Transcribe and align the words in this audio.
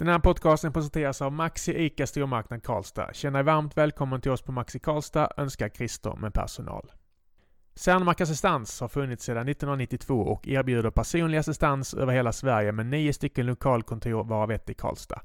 Den 0.00 0.08
här 0.08 0.18
podcasten 0.18 0.72
presenteras 0.72 1.22
av 1.22 1.32
Maxi 1.32 1.84
ICA 1.84 2.06
Stormarknad 2.06 2.62
Karlstad. 2.62 3.12
Känn 3.12 3.32
dig 3.32 3.42
varmt 3.42 3.76
välkommen 3.76 4.20
till 4.20 4.30
oss 4.30 4.42
på 4.42 4.52
Maxi 4.52 4.78
Karlstad, 4.78 5.32
önskar 5.36 5.68
Christer 5.68 6.14
med 6.16 6.34
personal. 6.34 6.92
Cernmark 7.74 8.20
Assistans 8.20 8.80
har 8.80 8.88
funnits 8.88 9.24
sedan 9.24 9.48
1992 9.48 10.14
och 10.14 10.48
erbjuder 10.48 10.90
personlig 10.90 11.38
assistans 11.38 11.94
över 11.94 12.12
hela 12.12 12.32
Sverige 12.32 12.72
med 12.72 12.86
nio 12.86 13.12
stycken 13.12 13.46
lokalkontor 13.46 14.24
varav 14.24 14.50
ett 14.50 14.70
i 14.70 14.74
Karlstad. 14.74 15.20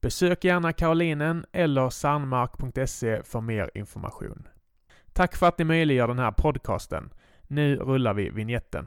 Besök 0.00 0.44
gärna 0.44 0.72
Karolinen 0.72 1.46
eller 1.52 1.90
sandmark.se 1.90 3.22
för 3.22 3.40
mer 3.40 3.70
information. 3.74 4.48
Tack 5.12 5.36
för 5.36 5.46
att 5.46 5.58
ni 5.58 5.64
möjliggör 5.64 6.08
den 6.08 6.18
här 6.18 6.32
podcasten. 6.32 7.10
Nu 7.46 7.76
rullar 7.76 8.14
vi 8.14 8.30
vignetten. 8.30 8.86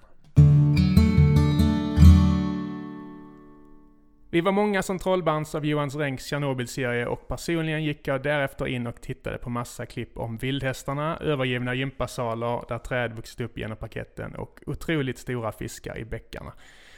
Vi 4.34 4.42
var 4.42 4.52
många 4.52 4.84
som 4.84 5.00
trollbands 5.00 5.56
av 5.56 5.66
Johan 5.66 5.90
Renks 5.90 6.26
Tjernobylserie 6.26 7.06
och 7.08 7.28
personligen 7.28 7.84
gick 7.84 8.08
jag 8.08 8.24
därefter 8.24 8.68
in 8.68 8.88
och 8.88 9.02
tittade 9.02 9.38
på 9.38 9.50
massa 9.50 9.86
klipp 9.86 10.18
om 10.18 10.38
vildhästarna, 10.38 11.18
övergivna 11.18 11.74
gympasalar 11.74 12.66
där 12.70 12.78
träd 12.78 13.14
vuxit 13.14 13.42
upp 13.42 13.58
genom 13.58 13.78
paketten 13.78 14.36
och 14.36 14.60
otroligt 14.66 15.18
stora 15.18 15.52
fiskar 15.52 15.98
i 15.98 16.06
bäckarna. 16.06 16.54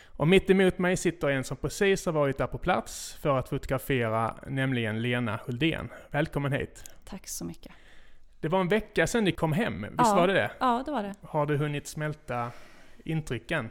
Och 0.07 0.27
mitt 0.27 0.49
emot 0.49 0.77
mig 0.77 0.97
sitter 0.97 1.29
en 1.29 1.43
som 1.43 1.57
precis 1.57 2.05
har 2.05 2.13
varit 2.13 2.37
där 2.37 2.47
på 2.47 2.57
plats 2.57 3.17
för 3.21 3.39
att 3.39 3.49
fotografera, 3.49 4.35
nämligen 4.47 5.01
Lena 5.01 5.39
Huldén. 5.45 5.89
Välkommen 6.11 6.51
hit! 6.51 6.83
Tack 7.05 7.27
så 7.27 7.45
mycket. 7.45 7.71
Det 8.39 8.47
var 8.47 8.61
en 8.61 8.67
vecka 8.67 9.07
sedan 9.07 9.23
ni 9.23 9.31
kom 9.31 9.53
hem, 9.53 9.81
visst 9.81 9.93
Ja. 9.97 10.15
var 10.15 10.27
det 10.27 10.33
det? 10.33 10.51
Ja, 10.59 10.83
det 10.85 10.91
var 10.91 11.03
det. 11.03 11.15
Har 11.21 11.45
du 11.45 11.57
hunnit 11.57 11.87
smälta 11.87 12.51
intrycken? 13.05 13.69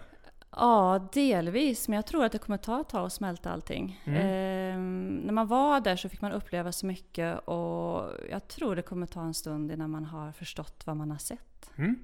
Ja, 0.57 1.09
delvis. 1.13 1.89
Men 1.89 1.97
jag 1.97 2.07
tror 2.07 2.25
att 2.25 2.33
det 2.33 2.39
kommer 2.39 2.59
ta 2.59 2.81
ett 2.81 2.89
tag 2.89 3.07
att 3.07 3.13
smälta 3.13 3.51
allting. 3.51 4.01
Mm. 4.05 4.21
Ehm, 4.21 5.17
när 5.17 5.33
man 5.33 5.47
var 5.47 5.81
där 5.81 5.97
så 5.97 6.09
fick 6.09 6.21
man 6.21 6.33
uppleva 6.33 6.73
så 6.73 6.87
mycket 6.87 7.39
och 7.39 8.11
jag 8.31 8.49
tror 8.49 8.77
det 8.77 8.83
kommer 8.83 9.07
ta 9.07 9.23
en 9.23 9.35
stund 9.35 9.73
innan 9.73 9.91
man 9.91 10.05
har 10.05 10.33
förstått 10.33 10.83
vad 10.87 10.97
man 10.97 11.11
har 11.11 11.19
sett. 11.19 11.71
Mm. 11.77 11.99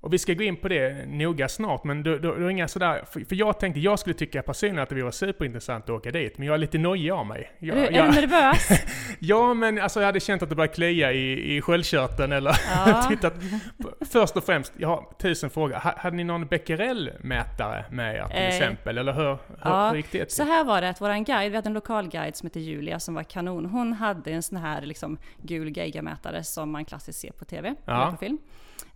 Och 0.00 0.12
vi 0.12 0.18
ska 0.18 0.34
gå 0.34 0.42
in 0.42 0.56
på 0.56 0.68
det 0.68 1.06
noga 1.08 1.48
snart, 1.48 1.84
men 1.84 2.02
du, 2.02 2.18
du, 2.18 2.36
du 2.36 2.42
har 2.42 2.50
inga 2.50 2.68
sådär... 2.68 3.04
För, 3.12 3.20
för 3.20 3.36
jag 3.36 3.60
tänkte, 3.60 3.80
jag 3.80 3.98
skulle 3.98 4.14
tycka 4.14 4.42
personligen 4.42 4.82
att 4.82 4.88
det 4.88 4.94
vore 5.02 5.12
superintressant 5.12 5.84
att 5.84 5.90
åka 5.90 6.10
dit, 6.10 6.38
men 6.38 6.46
jag 6.46 6.54
är 6.54 6.58
lite 6.58 6.78
nojig 6.78 7.10
av 7.10 7.26
mig. 7.26 7.52
Jag, 7.58 7.78
är, 7.78 7.80
du, 7.80 7.86
är 7.86 7.92
jag, 7.98 8.12
du 8.14 8.20
nervös? 8.20 8.68
ja, 9.18 9.54
men 9.54 9.78
alltså 9.80 10.00
jag 10.00 10.06
hade 10.06 10.20
känt 10.20 10.42
att 10.42 10.48
det 10.48 10.54
började 10.54 10.74
klia 10.74 11.12
i, 11.12 11.56
i 11.56 11.60
sköldkörteln 11.60 12.32
eller 12.32 12.52
Ja. 12.76 13.02
tittat. 13.08 13.34
Först 14.10 14.36
och 14.36 14.44
främst, 14.44 14.72
jag 14.76 14.88
har 14.88 15.04
tusen 15.18 15.50
frågor. 15.50 15.74
Ha- 15.74 15.94
Hade 15.98 16.16
ni 16.16 16.24
någon 16.24 16.46
becquerel-mätare 16.46 17.84
med 17.90 18.14
er 18.16 18.24
till 18.28 18.36
Eh, 18.36 18.48
exempel? 18.48 18.98
Eller 18.98 19.12
hur, 19.12 19.22
hur, 19.30 19.38
ja, 19.64 19.88
hur 19.90 19.96
gick 19.96 20.12
det 20.12 20.32
Så 20.32 20.42
till? 20.42 20.52
här 20.52 20.64
var 20.64 20.80
det 20.80 20.88
att 20.88 21.00
våran 21.00 21.24
guide, 21.24 21.50
vi 21.50 21.56
hade 21.56 21.68
en 21.68 21.72
lokal 21.74 22.08
guide 22.08 22.36
som 22.36 22.46
heter 22.46 22.60
Julia 22.60 23.00
som 23.00 23.14
var 23.14 23.22
kanon. 23.22 23.66
Hon 23.66 23.92
hade 23.92 24.30
en 24.30 24.42
sån 24.42 24.58
här 24.58 24.82
liksom 24.82 25.18
gul 25.42 25.76
geigermätare 25.76 26.44
som 26.44 26.70
man 26.70 26.84
klassiskt 26.84 27.20
ser 27.20 27.30
på 27.32 27.44
TV, 27.44 27.74
Ja. 27.84 28.08
på 28.10 28.16
film. 28.24 28.38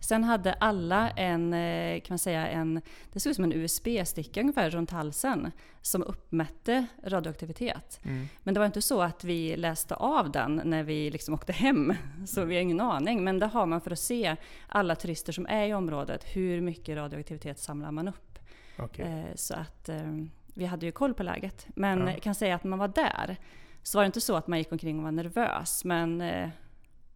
Sen 0.03 0.23
hade 0.23 0.53
alla 0.53 1.09
en, 1.09 1.53
eh, 1.53 2.01
kan 2.01 2.13
man 2.13 2.19
säga, 2.19 2.47
en, 2.47 2.81
det 3.13 3.19
såg 3.19 3.29
ut 3.29 3.35
som 3.35 3.43
en 3.45 3.53
USB-sticka 3.53 4.41
ungefär 4.41 4.69
runt 4.69 4.91
halsen 4.91 5.51
som 5.81 6.03
uppmätte 6.03 6.85
radioaktivitet. 7.03 7.99
Mm. 8.03 8.27
Men 8.43 8.53
det 8.53 8.59
var 8.59 8.65
inte 8.65 8.81
så 8.81 9.01
att 9.01 9.23
vi 9.23 9.55
läste 9.55 9.95
av 9.95 10.31
den 10.31 10.61
när 10.65 10.83
vi 10.83 11.11
liksom 11.11 11.33
åkte 11.33 11.51
hem, 11.53 11.93
så 12.25 12.45
vi 12.45 12.55
har 12.55 12.61
ingen 12.61 12.79
aning. 12.79 13.23
Men 13.23 13.39
det 13.39 13.45
har 13.45 13.65
man 13.65 13.81
för 13.81 13.91
att 13.91 13.99
se 13.99 14.35
alla 14.67 14.95
turister 14.95 15.33
som 15.33 15.45
är 15.45 15.65
i 15.67 15.73
området, 15.73 16.23
hur 16.35 16.61
mycket 16.61 16.97
radioaktivitet 16.97 17.59
samlar 17.59 17.91
man 17.91 18.07
upp. 18.07 18.39
Okej. 18.79 19.05
Eh, 19.05 19.35
Så 19.35 19.53
att 19.55 19.89
eh, 19.89 20.11
vi 20.53 20.65
hade 20.65 20.85
ju 20.85 20.91
koll 20.91 21.13
på 21.13 21.23
läget. 21.23 21.67
Men 21.75 21.99
Ja. 21.99 22.11
jag 22.11 22.21
kan 22.21 22.35
säga 22.35 22.55
att 22.55 22.63
när 22.63 22.69
man 22.69 22.79
var 22.79 22.87
där 22.87 23.37
så 23.83 23.97
var 23.97 24.03
det 24.03 24.05
inte 24.05 24.21
så 24.21 24.35
att 24.35 24.47
man 24.47 24.57
gick 24.59 24.71
omkring 24.71 24.97
och 24.97 25.03
var 25.03 25.11
nervös. 25.11 25.85
Men 25.85 26.21
eh, 26.21 26.49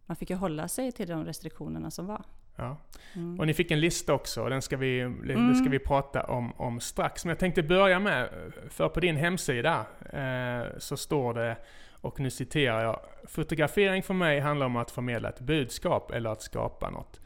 man 0.06 0.16
fick 0.16 0.30
ju 0.30 0.36
hålla 0.36 0.68
sig 0.68 0.92
till 0.92 1.08
de 1.08 1.24
restriktionerna 1.24 1.90
som 1.90 2.06
var. 2.06 2.24
Ja. 2.58 2.76
Mm. 3.14 3.40
Och 3.40 3.46
ni 3.46 3.54
fick 3.54 3.70
en 3.70 3.80
lista 3.80 4.14
också, 4.14 4.42
och 4.42 4.50
den 4.50 4.62
ska 4.62 4.76
vi, 4.76 5.00
det 5.24 5.54
ska 5.54 5.70
vi 5.70 5.78
prata 5.78 6.22
om, 6.22 6.52
om 6.56 6.80
strax. 6.80 7.24
Men 7.24 7.30
jag 7.30 7.38
tänkte 7.38 7.62
börja 7.62 7.98
med, 7.98 8.28
för 8.70 8.88
på 8.88 9.00
din 9.00 9.16
hemsida 9.16 9.86
eh, 10.12 10.78
så 10.78 10.96
står 10.96 11.34
det, 11.34 11.56
och 12.00 12.20
nu 12.20 12.30
citerar 12.30 12.82
jag, 12.82 13.00
Fotografering 13.28 14.02
för 14.02 14.14
mig 14.14 14.40
handlar 14.40 14.66
om 14.66 14.76
att 14.76 14.90
förmedla 14.90 15.28
ett 15.28 15.40
budskap 15.40 16.10
eller 16.10 16.30
att 16.30 16.42
skapa 16.42 16.90
något. 16.90 17.20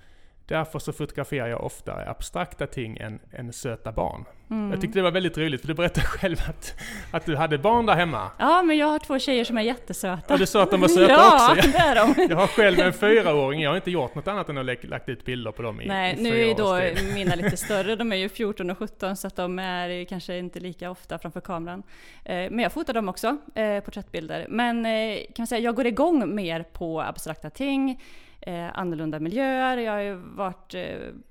Därför 0.47 0.78
så 0.78 0.92
fotograferar 0.92 1.48
jag 1.48 1.64
oftare 1.64 2.10
abstrakta 2.10 2.66
ting 2.66 2.97
än, 2.97 3.20
än 3.32 3.53
söta 3.53 3.92
barn. 3.92 4.25
Mm. 4.50 4.70
Jag 4.70 4.80
tyckte 4.80 4.98
det 4.98 5.03
var 5.03 5.10
väldigt 5.10 5.38
roligt, 5.38 5.60
för 5.60 5.69
du 5.69 5.75
berättade 5.75 6.06
själv 6.06 6.36
att, 6.48 6.75
att 7.10 7.26
du 7.26 7.36
hade 7.36 7.58
barn 7.58 7.86
där 7.86 7.94
hemma. 7.94 8.30
Ja, 8.38 8.62
men 8.62 8.76
jag 8.76 8.86
har 8.86 8.98
två 8.98 9.19
tjejer 9.19 9.44
som 9.44 9.58
är 9.58 9.62
jättesöta. 9.62 10.34
Och 10.34 10.38
du 10.41 10.47
sa 10.47 10.62
att 10.62 10.70
de 10.70 10.80
var 10.80 10.88
söta 10.88 11.12
ja, 11.12 11.53
också. 11.53 11.70
det 11.70 11.78
är 11.78 11.94
de. 11.94 12.26
Jag 12.30 12.36
har 12.36 12.47
själv 12.47 12.80
en 12.80 12.92
fyraåring, 12.92 13.60
jag 13.62 13.70
har 13.70 13.76
inte 13.76 13.91
gjort 13.91 14.14
något 14.14 14.28
annat 14.28 14.48
än 14.48 14.58
att 14.58 14.84
lagt 14.84 15.08
ut 15.08 15.25
bilder 15.25 15.53
på 15.53 15.62
dem 15.62 15.80
i, 15.80 15.86
Nej, 15.86 16.16
i 16.19 16.22
nu 16.22 16.41
är 16.50 16.54
då 16.54 16.78
tid. 16.78 17.14
mina 17.14 17.34
lite 17.34 17.56
större, 17.66 17.97
de 17.97 18.12
är 18.12 18.16
ju 18.16 18.28
14 18.28 18.70
och 18.70 18.78
17 18.78 19.16
så 19.16 19.26
att 19.26 19.36
de 19.36 19.59
är 19.59 20.04
kanske 20.04 20.38
inte 20.38 20.60
lika 20.60 20.91
ofta 20.91 21.19
framför 21.19 21.41
kameran. 21.41 21.82
Eh, 22.24 22.34
Men 22.34 22.59
jag 22.59 22.72
fotar 22.72 22.94
dem 22.94 23.09
också, 23.09 23.36
eh, 23.54 23.80
porträttbilder. 23.80 24.47
Men 24.48 24.86
eh, 24.86 25.16
kan 25.16 25.34
man 25.38 25.47
säga, 25.47 25.60
jag 25.60 25.74
går 25.74 25.86
igång 25.86 26.34
mer 26.34 26.62
på 26.72 27.03
abstrakta 27.03 27.50
ting, 27.50 28.00
eh, 28.42 28.78
annorlunda 28.78 29.20
miljöer. 29.20 29.76
Jag 29.76 29.92
har 29.92 30.00
ju 30.00 30.14
varit 30.14 30.75
eh, 30.75 30.80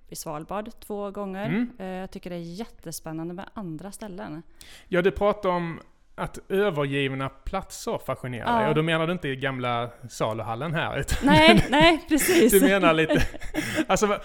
i 0.10 0.16
Svalbard 0.16 0.70
två 0.80 1.12
gånger. 1.12 1.46
Mm. 1.46 1.72
Eh, 1.80 1.86
Jag 1.86 2.12
tycker 2.12 2.30
det 2.30 2.36
är 2.36 2.40
jättespännande 2.60 3.34
med 3.34 3.50
andra 3.54 3.92
ställen. 3.92 4.44
Ja, 4.88 5.02
du 5.02 5.12
pratade 5.12 5.54
om 5.56 5.80
att 6.16 6.40
övergivna 6.50 7.30
platser 7.30 8.00
fascinerar 8.06 8.54
Ja. 8.54 8.60
dig. 8.60 8.70
Och 8.70 8.76
då 8.76 8.82
menar 8.84 9.08
du 9.08 9.14
inte 9.14 9.28
i 9.28 9.36
gamla 9.36 9.90
saluhallen 10.10 10.74
här, 10.74 11.00
utan 11.00 11.18
Nej, 11.24 11.66
nej 11.70 12.06
precis. 12.10 12.52
du 12.52 12.62
menar 12.62 12.94
lite... 12.94 13.22
Alltså, 13.88 14.20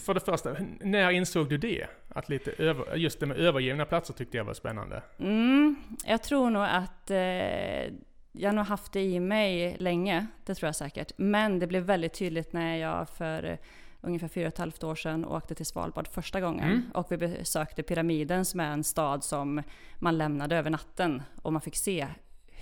för 0.00 0.14
det 0.14 0.20
första, 0.20 0.56
när 0.80 1.10
insåg 1.10 1.48
du 1.48 1.58
det? 1.58 1.86
Att 2.08 2.28
lite 2.28 2.50
över, 2.58 2.96
just 2.96 3.20
det 3.20 3.26
med 3.26 3.36
övergivna 3.36 3.84
platser 3.84 4.14
tyckte 4.14 4.36
jag 4.36 4.44
var 4.44 4.54
spännande. 4.54 5.02
Mm, 5.18 5.76
jag 6.06 6.22
tror 6.22 6.50
nog 6.50 6.62
att 6.62 7.10
eh, 7.10 7.94
jag 8.32 8.48
har 8.48 8.54
nog 8.56 8.64
haft 8.66 8.92
det 8.92 9.00
i 9.02 9.20
mig 9.20 9.76
länge, 9.78 10.26
det 10.44 10.54
tror 10.54 10.68
jag 10.68 10.76
säkert. 10.76 11.12
Men 11.16 11.58
det 11.58 11.66
blev 11.66 11.82
väldigt 11.82 12.12
tydligt 12.14 12.52
när 12.52 12.76
jag 12.76 13.08
för 13.08 13.44
eh, 13.44 13.56
ungefär 14.00 14.28
fyra 14.28 14.46
och 14.46 14.52
ett 14.52 14.58
halvt 14.58 14.84
år 14.84 14.94
sedan 14.94 15.24
åkte 15.24 15.54
till 15.54 15.66
Svalbard 15.66 16.08
första 16.08 16.40
gången. 16.40 16.64
Mm. 16.70 16.82
Och 16.94 17.12
vi 17.12 17.16
besökte 17.16 17.82
Pyramiden 17.82 18.44
som 18.44 18.60
är 18.60 18.72
en 18.72 18.84
stad 18.84 19.24
som 19.24 19.62
man 19.98 20.18
lämnade 20.18 20.56
över 20.56 20.70
natten. 20.70 21.22
Och 21.42 21.52
man 21.52 21.62
fick 21.62 21.76
se 21.76 22.06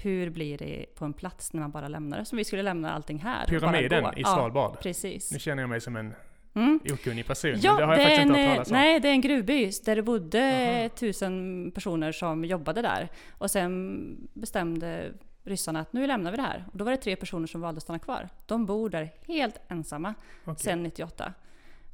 hur 0.02 0.30
blir 0.30 0.58
det 0.58 0.86
på 0.94 1.04
en 1.04 1.12
plats 1.12 1.52
när 1.52 1.60
man 1.60 1.70
bara 1.70 1.88
lämnar 1.88 2.18
det. 2.18 2.24
Som 2.24 2.38
vi 2.38 2.44
skulle 2.44 2.62
lämna 2.62 2.92
allting 2.92 3.18
här. 3.18 3.46
Pyramiden 3.46 4.04
i 4.04 4.20
Ja, 4.20 4.26
Svalbard. 4.34 4.80
precis. 4.80 5.32
Nu 5.32 5.38
känner 5.38 5.62
jag 5.62 5.70
mig 5.70 5.80
som 5.80 5.96
en 5.96 6.14
Mm. 6.54 6.80
okunnig 6.92 7.26
person, 7.26 7.54
Ja, 7.62 7.76
det 7.76 7.84
har 7.84 7.92
jag 7.92 7.98
det 8.00 8.02
faktiskt 8.02 8.20
en, 8.20 8.28
inte 8.28 8.40
hört 8.40 8.54
talas 8.54 8.70
om. 8.70 8.76
nej, 8.76 9.00
det 9.00 9.08
är 9.08 9.12
en 9.12 9.20
gruvby 9.20 9.70
där 9.84 9.96
det 9.96 10.02
bodde 10.02 10.78
Aha. 10.80 10.88
tusen 10.88 11.70
personer 11.74 12.12
som 12.12 12.44
jobbade 12.44 12.82
där. 12.82 13.08
Och 13.38 13.50
sen 13.50 14.28
bestämde 14.34 15.12
ryssarna 15.48 15.80
att 15.80 15.92
nu 15.92 16.06
lämnar 16.06 16.30
vi 16.30 16.36
det 16.36 16.42
här. 16.42 16.64
Och 16.72 16.78
då 16.78 16.84
var 16.84 16.90
det 16.92 16.96
tre 16.96 17.16
personer 17.16 17.46
som 17.46 17.60
valde 17.60 17.76
att 17.78 17.82
stanna 17.82 17.98
kvar. 17.98 18.28
De 18.46 18.66
bor 18.66 18.90
där 18.90 19.10
helt 19.26 19.60
ensamma 19.68 20.14
Okej. 20.44 20.58
sedan 20.64 20.82
98. 20.82 21.32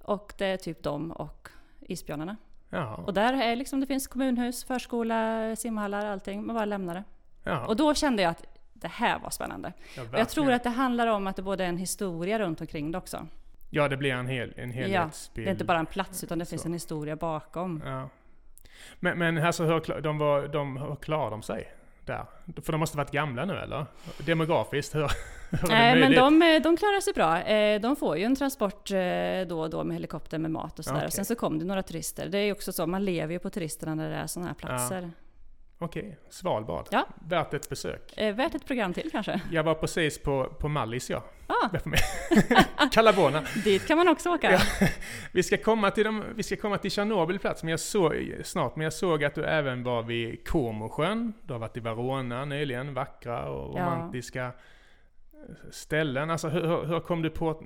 Och 0.02 0.32
det 0.38 0.46
är 0.46 0.56
typ 0.56 0.82
de 0.82 1.10
och 1.12 1.48
isbjörnarna. 1.80 2.36
Jaha. 2.70 2.94
Och 2.96 3.14
där 3.14 3.32
är 3.42 3.56
liksom, 3.56 3.80
det 3.80 3.86
finns 3.86 4.06
kommunhus, 4.06 4.64
förskola, 4.64 5.56
simhallar, 5.56 6.06
allting. 6.06 6.46
Man 6.46 6.54
bara 6.56 6.64
lämnar 6.64 6.94
det. 6.94 7.04
Jaha. 7.44 7.66
Och 7.66 7.76
då 7.76 7.94
kände 7.94 8.22
jag 8.22 8.30
att 8.30 8.44
det 8.72 8.88
här 8.88 9.18
var 9.18 9.30
spännande. 9.30 9.72
Ja, 9.96 10.02
Och 10.02 10.18
jag 10.18 10.28
tror 10.28 10.52
att 10.52 10.62
det 10.62 10.70
handlar 10.70 11.06
om 11.06 11.26
att 11.26 11.36
det 11.36 11.42
både 11.42 11.64
är 11.64 11.68
en 11.68 11.76
historia 11.78 12.38
runt 12.38 12.60
omkring 12.60 12.92
det 12.92 12.98
också. 12.98 13.26
Ja, 13.70 13.88
det 13.88 13.96
blir 13.96 14.12
en, 14.12 14.26
hel, 14.26 14.52
en 14.56 14.68
Ja, 14.70 14.74
helhetsbild. 14.74 15.46
det 15.46 15.50
är 15.50 15.52
inte 15.52 15.64
bara 15.64 15.78
en 15.78 15.86
plats 15.86 16.24
utan 16.24 16.38
det 16.38 16.46
finns 16.46 16.62
Så. 16.62 16.68
en 16.68 16.72
historia 16.72 17.16
bakom. 17.16 17.82
Ja. 17.84 18.08
Men, 19.00 19.18
men 19.18 19.38
alltså, 19.38 19.64
hur, 19.64 20.00
de 20.00 20.18
var, 20.18 20.48
de, 20.48 20.76
hur 20.76 20.96
klarar 20.96 21.30
de 21.30 21.42
sig 21.42 21.72
där? 22.06 22.26
För 22.62 22.72
de 22.72 22.78
måste 22.78 22.96
varit 22.96 23.10
gamla 23.10 23.44
nu 23.44 23.58
eller? 23.58 23.86
Demografiskt, 24.18 24.94
hur, 24.94 25.00
hur 25.50 25.72
är 25.72 25.94
det 25.94 26.00
men 26.00 26.00
möjligt? 26.00 26.18
de, 26.18 26.42
eh, 26.42 26.62
de 26.62 26.76
klarar 26.76 27.00
sig 27.00 27.12
bra. 27.12 27.42
Eh, 27.42 27.80
De 27.80 27.96
får 27.96 28.16
ju 28.18 28.24
en 28.24 28.36
transport 28.36 28.90
eh, 28.90 28.96
då 29.48 29.60
och 29.60 29.70
då 29.70 29.84
med 29.84 29.94
helikopter 29.94 30.38
med 30.38 30.50
mat 30.50 30.78
och 30.78 30.84
sådär. 30.84 31.06
Och 31.06 31.12
sen 31.12 31.24
så 31.24 31.34
kom 31.34 31.58
det 31.58 31.64
några 31.64 31.82
turister. 31.82 32.28
Det 32.28 32.38
är 32.38 32.42
ju 32.44 32.52
också 32.52 32.72
så, 32.72 32.86
man 32.86 33.04
lever 33.04 33.32
ju 33.32 33.38
på 33.38 33.50
turisterna 33.50 33.94
när 33.94 34.10
det 34.10 34.16
är 34.16 34.26
sådana 34.26 34.48
här 34.48 34.54
platser. 34.54 35.10
Okej, 35.84 36.18
Svalbard. 36.30 36.86
Ja. 36.90 37.06
Värt 37.28 37.54
ett 37.54 37.68
besök. 37.68 38.12
Eh, 38.16 38.34
Värt 38.34 38.54
ett 38.54 38.66
program 38.66 38.92
till 38.92 39.10
kanske? 39.12 39.40
Jag 39.52 39.62
var 39.62 39.74
precis 39.74 40.22
på, 40.22 40.44
på 40.44 40.68
Mallis 40.68 41.10
ja. 41.10 41.24
Ah? 41.46 41.68
Calabona. 42.92 43.42
dit 43.64 43.86
kan 43.86 43.98
man 43.98 44.08
också 44.08 44.30
åka. 44.30 44.52
Ja. 44.52 44.88
Vi 45.32 45.42
ska 45.42 45.56
komma 45.56 45.90
till, 45.90 46.04
de, 46.04 46.24
vi 46.34 46.42
ska 46.42 46.56
komma 46.56 46.78
till 46.78 46.90
Tjernobyl 46.90 47.38
plats 47.38 47.62
men 47.62 47.70
jag 47.70 47.80
såg, 47.80 48.34
snart, 48.44 48.76
men 48.76 48.84
jag 48.84 48.92
såg 48.92 49.24
att 49.24 49.34
du 49.34 49.44
även 49.44 49.82
var 49.82 50.02
vid 50.02 50.48
Comosjön. 50.48 51.32
Du 51.42 51.52
har 51.52 51.60
varit 51.60 51.76
i 51.76 51.80
Verona 51.80 52.44
nyligen, 52.44 52.94
vackra 52.94 53.44
och 53.50 53.78
Ja. 53.78 54.10
Ställen. 55.70 56.30
Alltså 56.30 56.48
hur, 56.48 56.84
hur 56.84 57.00
kom 57.00 57.22
du 57.22 57.30
på 57.30 57.62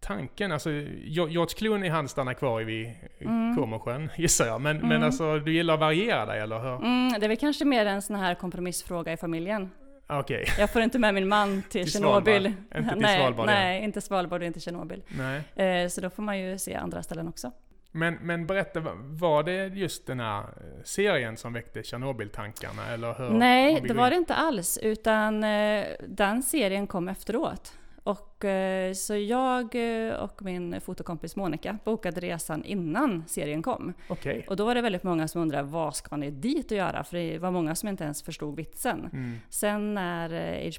tanken? 0.00 0.52
Alltså 0.52 0.70
George 0.70 1.54
Clooney 1.56 1.90
han 1.90 2.08
stannar 2.08 2.34
kvar 2.34 2.62
vid 2.62 2.90
mm. 3.20 4.08
Gissar 4.16 4.46
jag. 4.46 4.60
Men, 4.60 4.76
mm. 4.76 4.88
men 4.88 5.02
alltså 5.02 5.38
du 5.38 5.52
gillar 5.52 5.74
att 5.74 5.80
variera 5.80 6.26
dig 6.26 6.40
eller 6.40 6.58
hur? 6.58 6.74
Mm, 6.74 7.20
det 7.20 7.26
är 7.26 7.28
väl 7.28 7.36
kanske 7.36 7.64
mer 7.64 7.86
en 7.86 8.02
sån 8.02 8.16
här 8.16 8.34
kompromissfråga 8.34 9.12
i 9.12 9.16
familjen. 9.16 9.70
Okay. 10.08 10.44
Jag 10.58 10.70
får 10.70 10.82
inte 10.82 10.98
med 10.98 11.14
min 11.14 11.28
man 11.28 11.62
till, 11.62 11.82
till 11.82 11.92
Tjernobyl. 11.92 12.46
Inte 12.46 12.90
till 12.90 13.02
nej, 13.02 13.18
Svalbard 13.18 13.46
Nej, 13.46 13.84
inte 13.84 14.00
Svalbard 14.00 14.40
och 14.40 14.46
inte 14.46 14.60
Tjernobyl. 14.60 15.02
Nej. 15.08 15.82
Eh, 15.82 15.88
så 15.88 16.00
då 16.00 16.10
får 16.10 16.22
man 16.22 16.38
ju 16.38 16.58
se 16.58 16.74
andra 16.74 17.02
ställen 17.02 17.28
också. 17.28 17.52
Men, 17.96 18.14
men 18.14 18.46
berätta, 18.46 18.80
var 18.96 19.42
det 19.42 19.66
just 19.66 20.06
den 20.06 20.20
här 20.20 20.40
eh, 20.40 20.82
serien 20.84 21.36
som 21.36 21.52
väckte 21.52 21.82
Tjernobyl-tankarna? 21.82 22.86
Eller 22.86 23.14
hur, 23.14 23.30
Nej, 23.30 23.80
det 23.80 23.94
var 23.94 24.10
det 24.10 24.16
inte 24.16 24.34
alls. 24.34 24.78
Utan 24.82 25.44
eh, 25.44 25.84
den 26.08 26.42
serien 26.42 26.86
kom 26.86 27.08
efteråt. 27.08 27.72
Och, 28.04 28.44
eh, 28.44 28.92
så 28.92 29.16
jag 29.16 29.74
eh, 29.74 30.14
och 30.14 30.42
min 30.42 30.80
fotokompis 30.80 31.36
Monica 31.36 31.78
bokade 31.84 32.20
resan 32.20 32.64
innan 32.64 33.24
serien 33.26 33.62
kom. 33.62 33.92
Okay. 34.08 34.42
Och 34.48 34.56
då 34.56 34.64
var 34.64 34.74
det 34.74 34.82
väldigt 34.82 35.02
många 35.02 35.28
som 35.28 35.42
undrade 35.42 35.62
vad 35.62 35.96
ska 35.96 36.16
ni 36.16 36.30
dit 36.30 36.70
och 36.70 36.76
göra? 36.76 37.04
För 37.04 37.16
det 37.16 37.38
var 37.38 37.50
många 37.50 37.74
som 37.74 37.88
inte 37.88 38.04
ens 38.04 38.22
förstod 38.22 38.56
vitsen. 38.56 39.10
Mm. 39.12 39.38
Sen 39.48 39.94
när 39.94 40.28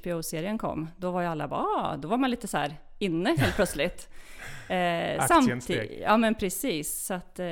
HBO-serien 0.00 0.58
kom, 0.58 0.88
då 0.96 1.10
var 1.10 1.20
ju 1.20 1.26
alla 1.26 1.48
bara, 1.48 1.60
ah, 1.60 1.96
då 1.96 2.08
var 2.08 2.16
man 2.16 2.30
lite 2.30 2.48
så 2.48 2.56
här 2.56 2.76
inne 2.98 3.36
helt 3.38 3.54
plötsligt. 3.56 4.08
eh, 4.68 5.26
samtidigt, 5.26 6.00
ja 6.02 6.16
men 6.16 6.34
precis, 6.34 7.06
så 7.06 7.14
att 7.14 7.38
eh, 7.38 7.46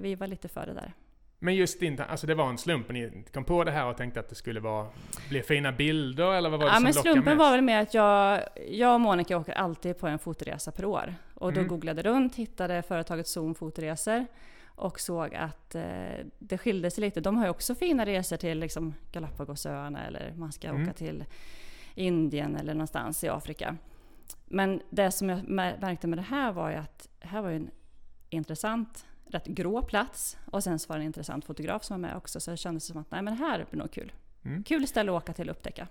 vi 0.00 0.16
var 0.18 0.26
lite 0.26 0.48
före 0.48 0.74
där. 0.74 0.94
Men 1.38 1.54
just 1.54 1.80
din, 1.80 2.00
alltså 2.00 2.26
det 2.26 2.34
var 2.34 2.48
en 2.48 2.58
slump, 2.58 2.90
ni 2.90 3.24
kom 3.32 3.44
på 3.44 3.64
det 3.64 3.70
här 3.70 3.86
och 3.86 3.96
tänkte 3.96 4.20
att 4.20 4.28
det 4.28 4.34
skulle 4.34 4.60
vara, 4.60 4.86
bli 5.28 5.42
fina 5.42 5.72
bilder 5.72 6.34
eller 6.34 6.50
vad 6.50 6.60
var 6.60 6.66
det 6.66 6.72
ja, 6.72 6.74
som 6.74 6.84
men 6.84 6.94
Slumpen 6.94 7.24
mest? 7.24 7.38
var 7.38 7.50
väl 7.50 7.62
med 7.62 7.80
att 7.82 7.94
jag, 7.94 8.42
jag 8.68 8.94
och 8.94 9.00
Monica 9.00 9.38
åker 9.38 9.52
alltid 9.52 9.98
på 9.98 10.06
en 10.06 10.18
fotoresa 10.18 10.72
per 10.72 10.84
år. 10.84 11.14
Och 11.34 11.52
då 11.52 11.60
mm. 11.60 11.68
googlade 11.68 12.02
runt, 12.02 12.34
hittade 12.34 12.82
företaget 12.82 13.26
Zoom 13.26 13.54
Fotoresor 13.54 14.26
och 14.64 15.00
såg 15.00 15.34
att 15.34 15.74
eh, 15.74 15.82
det 16.38 16.58
skilde 16.58 16.90
sig 16.90 17.04
lite. 17.04 17.20
De 17.20 17.36
har 17.36 17.44
ju 17.44 17.50
också 17.50 17.74
fina 17.74 18.06
resor 18.06 18.36
till 18.36 18.58
liksom, 18.58 18.94
Galapagosöarna 19.12 20.06
eller 20.06 20.32
man 20.36 20.52
ska 20.52 20.68
mm. 20.68 20.82
åka 20.82 20.92
till 20.92 21.24
Indien 21.94 22.56
eller 22.56 22.74
någonstans 22.74 23.24
i 23.24 23.28
Afrika. 23.28 23.76
Men 24.44 24.82
det 24.90 25.10
som 25.10 25.28
jag 25.28 25.48
märkte 25.48 26.06
med 26.06 26.18
det 26.18 26.22
här 26.22 26.52
var 26.52 26.70
ju 26.70 26.76
att 26.76 27.08
det 27.20 27.28
här 27.28 27.42
var 27.42 27.50
ju 27.50 27.56
en 27.56 27.70
intressant 28.30 29.06
rätt 29.30 29.46
grå 29.46 29.82
plats. 29.82 30.38
Och 30.50 30.64
sen 30.64 30.78
så 30.78 30.88
var 30.88 30.96
det 30.96 31.02
en 31.02 31.06
intressant 31.06 31.44
fotograf 31.44 31.84
som 31.84 32.00
var 32.00 32.08
med 32.08 32.16
också. 32.16 32.40
Så 32.40 32.50
det 32.50 32.56
kändes 32.56 32.86
som 32.86 32.96
att 32.96 33.10
nej, 33.10 33.22
men 33.22 33.36
det 33.36 33.44
här 33.44 33.66
blir 33.70 33.78
nog 33.78 33.90
kul. 33.90 34.12
Mm. 34.44 34.64
Kul 34.64 34.86
ställe 34.86 35.12
att 35.12 35.22
åka 35.22 35.32
till 35.32 35.48
och 35.48 35.56
upptäcka. 35.56 35.88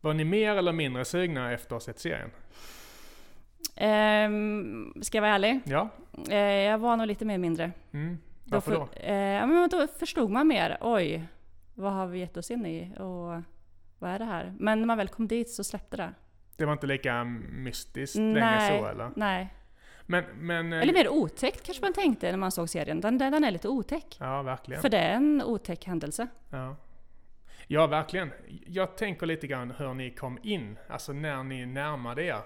Var 0.00 0.14
ni 0.14 0.24
mer 0.24 0.56
eller 0.56 0.72
mindre 0.72 1.04
sugna 1.04 1.52
efter 1.52 1.76
att 1.76 1.82
ha 1.82 1.94
sett 1.94 1.98
serien? 1.98 2.30
Um, 3.80 5.02
ska 5.02 5.16
jag 5.16 5.22
vara 5.22 5.34
ärlig? 5.34 5.60
Ja. 5.64 5.88
Uh, 6.28 6.36
jag 6.36 6.78
var 6.78 6.96
nog 6.96 7.06
lite 7.06 7.24
mer 7.24 7.38
mindre. 7.38 7.72
Mm. 7.92 8.18
Varför 8.44 8.72
då? 8.72 8.86
För, 8.86 9.00
uh, 9.00 9.46
men 9.46 9.68
då 9.68 9.86
förstod 9.86 10.30
man 10.30 10.48
mer. 10.48 10.78
Oj, 10.80 11.26
vad 11.74 11.92
har 11.92 12.06
vi 12.06 12.18
gett 12.18 12.36
oss 12.36 12.50
in 12.50 12.66
i? 12.66 12.94
Och 12.98 13.42
vad 13.98 14.10
är 14.10 14.18
det 14.18 14.24
här? 14.24 14.54
Men 14.58 14.80
när 14.80 14.86
man 14.86 14.98
väl 14.98 15.08
kom 15.08 15.28
dit 15.28 15.50
så 15.50 15.64
släppte 15.64 15.96
det. 15.96 16.14
Det 16.56 16.64
var 16.64 16.72
inte 16.72 16.86
lika 16.86 17.24
mystiskt 17.24 18.16
nej, 18.16 18.34
länge 18.34 18.78
så 18.80 18.86
eller? 18.86 19.10
Nej. 19.16 19.54
Men, 20.06 20.24
men, 20.34 20.72
Eller 20.72 20.92
mer 20.92 21.08
otäckt 21.08 21.62
kanske 21.62 21.84
man 21.84 21.92
tänkte 21.92 22.30
när 22.30 22.38
man 22.38 22.52
såg 22.52 22.68
serien. 22.68 23.00
Den, 23.00 23.18
den 23.18 23.44
är 23.44 23.50
lite 23.50 23.68
otäck. 23.68 24.16
Ja, 24.20 24.42
verkligen. 24.42 24.82
För 24.82 24.88
det 24.88 24.98
är 24.98 25.16
en 25.16 25.42
otäck 25.42 25.84
händelse. 25.84 26.28
Ja. 26.50 26.76
ja, 27.66 27.86
verkligen. 27.86 28.30
Jag 28.66 28.96
tänker 28.96 29.26
lite 29.26 29.46
grann 29.46 29.70
hur 29.70 29.94
ni 29.94 30.10
kom 30.10 30.38
in, 30.42 30.78
alltså 30.88 31.12
när 31.12 31.42
ni 31.42 31.66
närmade 31.66 32.22
er 32.22 32.40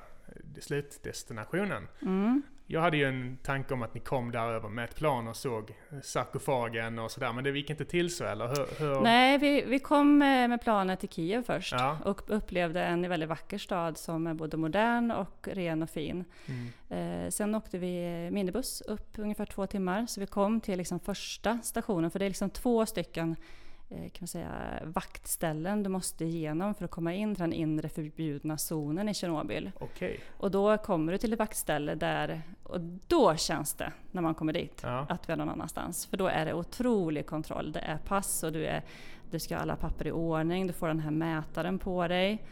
slutdestinationen. 0.60 1.88
Mm. 2.02 2.42
Jag 2.70 2.80
hade 2.80 2.96
ju 2.96 3.04
en 3.04 3.38
tanke 3.42 3.74
om 3.74 3.82
att 3.82 3.94
ni 3.94 4.00
kom 4.00 4.30
där 4.30 4.48
över 4.48 4.68
med 4.68 4.84
ett 4.84 4.94
plan 4.94 5.28
och 5.28 5.36
såg 5.36 5.74
sarkofagen 6.02 6.98
och 6.98 7.10
sådär, 7.10 7.32
men 7.32 7.44
det 7.44 7.50
gick 7.50 7.70
inte 7.70 7.84
till 7.84 8.14
så 8.14 8.24
eller? 8.24 8.48
Hur, 8.48 8.78
hur... 8.78 9.00
Nej, 9.00 9.38
vi, 9.38 9.64
vi 9.66 9.78
kom 9.78 10.18
med 10.18 10.60
planet 10.60 11.00
till 11.00 11.08
Kiev 11.08 11.42
först 11.42 11.72
ja. 11.72 11.98
och 12.04 12.22
upplevde 12.26 12.84
en 12.84 13.08
väldigt 13.08 13.28
vacker 13.28 13.58
stad 13.58 13.98
som 13.98 14.26
är 14.26 14.34
både 14.34 14.56
modern 14.56 15.10
och 15.10 15.48
ren 15.52 15.82
och 15.82 15.90
fin. 15.90 16.24
Mm. 16.46 17.24
Eh, 17.24 17.30
sen 17.30 17.54
åkte 17.54 17.78
vi 17.78 18.28
minibuss 18.32 18.80
upp 18.80 19.18
ungefär 19.18 19.46
två 19.46 19.66
timmar, 19.66 20.06
så 20.06 20.20
vi 20.20 20.26
kom 20.26 20.60
till 20.60 20.78
liksom 20.78 21.00
första 21.00 21.58
stationen, 21.62 22.10
för 22.10 22.18
det 22.18 22.24
är 22.24 22.30
liksom 22.30 22.50
två 22.50 22.86
stycken 22.86 23.36
Eh, 23.36 23.67
kan 23.88 24.18
man 24.20 24.28
säga, 24.28 24.50
vaktställen 24.84 25.82
du 25.82 25.88
måste 25.88 26.24
igenom 26.24 26.74
för 26.74 26.84
att 26.84 26.90
komma 26.90 27.14
in 27.14 27.34
till 27.34 27.42
den 27.42 27.52
inre 27.52 27.88
förbjudna 27.88 28.58
zonen 28.58 29.08
i 29.08 29.14
Tjernobyl. 29.14 29.70
Okay. 29.80 30.16
Och 30.36 30.50
då 30.50 30.76
kommer 30.78 31.12
du 31.12 31.18
till 31.18 31.32
ett 31.32 31.38
vaktställe 31.38 31.94
där, 31.94 32.42
och 32.62 32.80
då 33.06 33.36
känns 33.36 33.74
det, 33.74 33.92
när 34.10 34.22
man 34.22 34.34
kommer 34.34 34.52
dit, 34.52 34.80
ja. 34.82 35.06
att 35.08 35.28
vi 35.28 35.32
är 35.32 35.36
någon 35.36 35.48
annanstans. 35.48 36.06
För 36.06 36.16
då 36.16 36.26
är 36.26 36.46
det 36.46 36.54
otrolig 36.54 37.26
kontroll. 37.26 37.72
Det 37.72 37.80
är 37.80 37.98
pass 37.98 38.42
och 38.42 38.52
du, 38.52 38.66
är, 38.66 38.82
du 39.30 39.38
ska 39.38 39.54
ha 39.54 39.62
alla 39.62 39.76
papper 39.76 40.06
i 40.06 40.12
ordning, 40.12 40.66
du 40.66 40.72
får 40.72 40.88
den 40.88 41.00
här 41.00 41.10
mätaren 41.10 41.78
på 41.78 42.08
dig. 42.08 42.44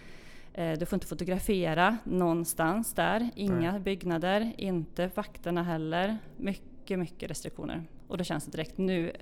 Eh, 0.54 0.78
du 0.78 0.86
får 0.86 0.96
inte 0.96 1.06
fotografera 1.06 1.96
någonstans 2.04 2.94
där, 2.94 3.30
inga 3.34 3.72
Nej. 3.72 3.80
byggnader, 3.80 4.52
inte 4.56 5.10
vakterna 5.14 5.62
heller. 5.62 6.18
Mycket, 6.36 6.98
mycket 6.98 7.30
restriktioner. 7.30 7.84
Och 8.08 8.18
då 8.18 8.24
känns 8.24 8.44
det 8.44 8.50
direkt, 8.50 8.78
nu 8.78 9.12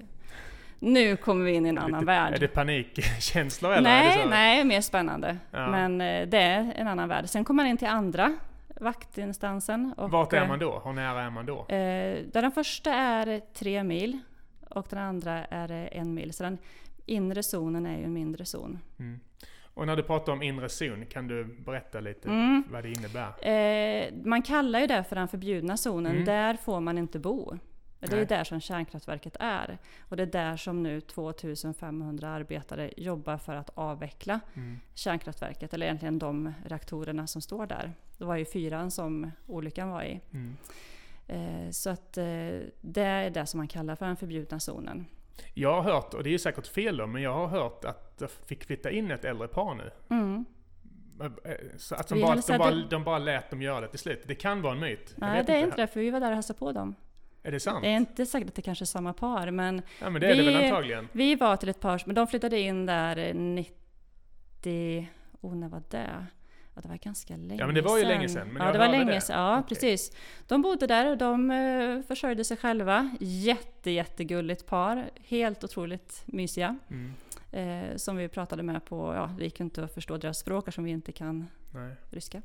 nu 0.85 1.17
kommer 1.17 1.45
vi 1.45 1.53
in 1.53 1.67
i 1.67 1.69
en 1.69 1.79
annan 1.79 2.01
det, 2.01 2.07
värld. 2.07 2.35
Är 2.35 2.39
det 2.39 2.49
panikkänslor 2.49 3.73
eller? 3.73 3.83
Nej, 3.83 4.27
nej, 4.29 4.65
mer 4.65 4.81
spännande. 4.81 5.37
Ja. 5.51 5.71
Men 5.71 6.01
eh, 6.01 6.29
det 6.29 6.39
är 6.39 6.73
en 6.77 6.89
annan 6.89 7.09
värld. 7.09 7.29
Sen 7.29 7.45
kommer 7.45 7.63
man 7.63 7.71
in 7.71 7.77
till 7.77 7.89
andra 7.89 8.37
vaktinstansen. 8.81 9.95
Och, 9.97 10.11
Vart 10.11 10.33
är 10.33 10.47
man 10.47 10.59
då? 10.59 10.83
Hur 10.85 10.93
nära 10.93 11.23
är 11.23 11.31
man 11.31 11.47
då? 11.47 11.59
Eh, 11.59 12.25
där 12.33 12.43
den 12.43 12.53
första 12.53 12.95
är 12.95 13.41
tre 13.55 13.85
mil 13.85 14.19
och 14.71 14.87
den 14.91 14.99
andra 14.99 15.45
är 15.45 15.89
en 15.93 16.15
mil. 16.15 16.33
Så 16.33 16.43
den 16.43 16.59
inre 17.07 17.43
zonen 17.43 17.87
är 17.87 17.99
ju 17.99 18.05
en 18.05 18.13
mindre 18.13 18.45
zon. 18.45 18.79
Mm. 18.99 19.21
Och 19.75 19.87
när 19.87 19.97
du 19.97 20.03
pratar 20.03 20.33
om 20.33 20.43
inre 20.43 20.69
zon, 20.69 21.07
kan 21.07 21.29
du 21.29 21.45
berätta 21.45 22.01
lite 22.01 22.29
mm. 22.29 22.65
vad 22.71 22.83
det 22.83 22.91
innebär? 22.91 23.49
Eh, 23.49 24.13
man 24.25 24.43
kallar 24.43 24.81
ju 24.81 24.87
det 24.87 25.05
för 25.05 25.17
den 25.17 25.29
förbjudna 25.29 25.77
zonen. 25.77 26.13
Mm. 26.13 26.25
Där 26.25 26.57
får 26.57 26.81
man 26.81 26.99
inte 26.99 27.19
bo. 27.19 27.59
Det 28.11 28.21
är 28.21 28.27
där 28.27 28.45
som 28.45 28.61
kärnkraftverket 28.61 29.37
är. 29.41 29.79
Och 30.09 30.17
det 30.17 30.23
är 30.23 30.27
där 30.27 30.57
som 30.57 30.83
nu 30.83 31.01
2500 31.01 32.29
arbetare 32.29 32.91
jobbar 32.97 33.39
för 33.39 33.55
att 33.55 33.71
avveckla 33.75 34.41
mm. 34.55 34.81
kärnkraftverket. 34.95 35.75
Eller 35.75 35.87
egentligen 35.87 36.19
de 36.19 36.55
reaktorerna 36.67 37.27
som 37.27 37.43
står 37.43 37.67
där. 37.67 37.93
Det 38.19 38.25
var 38.25 38.37
ju 38.37 38.45
fyran 38.45 38.91
som 38.91 39.31
olyckan 39.47 39.89
var 39.89 40.03
i. 40.03 40.21
Mm. 40.33 40.57
Eh, 41.27 41.71
så 41.71 41.91
att 41.91 42.19
eh, 42.19 42.25
det 42.81 43.03
är 43.03 43.31
det 43.31 43.47
som 43.47 43.59
man 43.59 43.69
kallar 43.69 43.97
för 43.97 44.07
den 44.07 44.17
förbjudna 44.17 44.61
zonen. 44.61 45.07
Jag 45.55 45.83
har 45.83 45.93
hört, 45.93 46.15
och 46.15 46.25
det 46.25 46.35
är 46.35 46.39
säkert 46.39 46.67
fel 46.67 46.97
då, 46.97 47.07
men 47.07 47.23
jag 47.23 47.35
har 47.35 47.47
hört 47.47 47.85
att 47.85 48.19
de 48.19 48.29
fick 48.29 48.65
flytta 48.65 48.91
in 48.91 49.11
ett 49.11 49.25
äldre 49.25 49.49
par 49.49 49.75
nu. 49.75 49.91
Mm. 50.09 50.45
Eh, 51.21 51.53
så 51.77 51.95
att 51.95 52.09
de 52.09 52.21
bara, 52.21 52.37
de, 52.47 52.59
bara, 52.59 52.75
de 52.75 53.05
bara 53.05 53.19
lät 53.19 53.51
dem 53.51 53.63
göra 53.63 53.81
det 53.81 53.89
till 53.89 53.99
slut. 53.99 54.23
Det 54.27 54.35
kan 54.35 54.63
vara 54.63 54.73
en 54.73 54.81
myt. 54.81 55.15
Nej, 55.17 55.45
det 55.47 55.53
är 55.53 55.65
inte 55.65 55.77
det, 55.77 55.87
för 55.87 56.01
vi 56.01 56.11
var 56.11 56.21
där 56.21 56.29
och 56.29 56.35
hälsade 56.35 56.59
på 56.59 56.73
dem. 56.73 56.95
Är 57.47 57.53
det 57.53 57.61
sant? 57.61 57.83
Det 57.83 57.89
är 57.89 57.97
inte 57.97 58.27
säkert 58.27 58.49
att 58.49 58.55
det 58.55 58.63
kanske 58.63 58.85
är 58.85 58.87
samma 58.87 59.13
par, 59.13 59.51
men... 59.51 59.83
Ja, 60.01 60.11
men 60.11 60.21
det 60.21 60.27
är 60.27 60.37
vi, 60.37 60.45
det 60.45 60.53
väl 60.53 60.65
antagligen. 60.65 61.09
Vi 61.13 61.35
var 61.35 61.57
till 61.57 61.69
ett 61.69 61.81
par, 61.81 62.03
men 62.07 62.15
de 62.15 62.27
flyttade 62.27 62.61
in 62.61 62.87
där 62.87 63.35
90... 63.35 65.09
Oh, 65.41 65.57
när 65.57 65.69
var 65.69 65.83
det? 65.91 66.27
Ja, 66.75 66.81
det 66.83 66.89
var 66.89 66.97
ganska 66.97 67.37
länge 67.37 67.49
sedan. 67.49 67.59
Ja, 67.59 67.67
men 67.67 67.75
det 67.75 67.83
var 67.83 67.99
ju 67.99 68.05
länge 68.05 68.29
sedan. 68.29 68.57
ja, 68.59 68.73
det 68.73 68.79
var 68.79 68.89
länge 68.89 69.21
sedan. 69.21 69.41
Ja, 69.41 69.59
okay. 69.59 69.69
precis. 69.69 70.17
De 70.47 70.63
bodde 70.63 70.87
där 70.87 71.11
och 71.11 71.19
de 71.19 71.51
uh, 71.51 72.03
försörjde 72.03 72.45
sig 72.45 72.57
själva. 72.57 73.17
Jätte, 73.21 73.91
jättegulligt 73.91 74.67
par. 74.67 75.11
Helt 75.25 75.65
otroligt 75.65 76.23
mysiga. 76.27 76.77
Mm. 76.91 77.13
Eh, 77.53 77.97
som 77.97 78.17
vi 78.17 78.29
pratade 78.29 78.63
med 78.63 78.85
på, 78.85 79.15
ja, 79.15 79.31
det 79.39 79.45
gick 79.45 79.61
inte 79.61 79.85
att 79.85 79.95
förstå 79.95 80.17
deras 80.17 80.39
språk 80.39 80.75
som 80.75 80.85
vi 80.85 80.91
inte 80.91 81.13
kan 81.13 81.47
Nej. 81.71 81.97
ryska. 82.11 82.43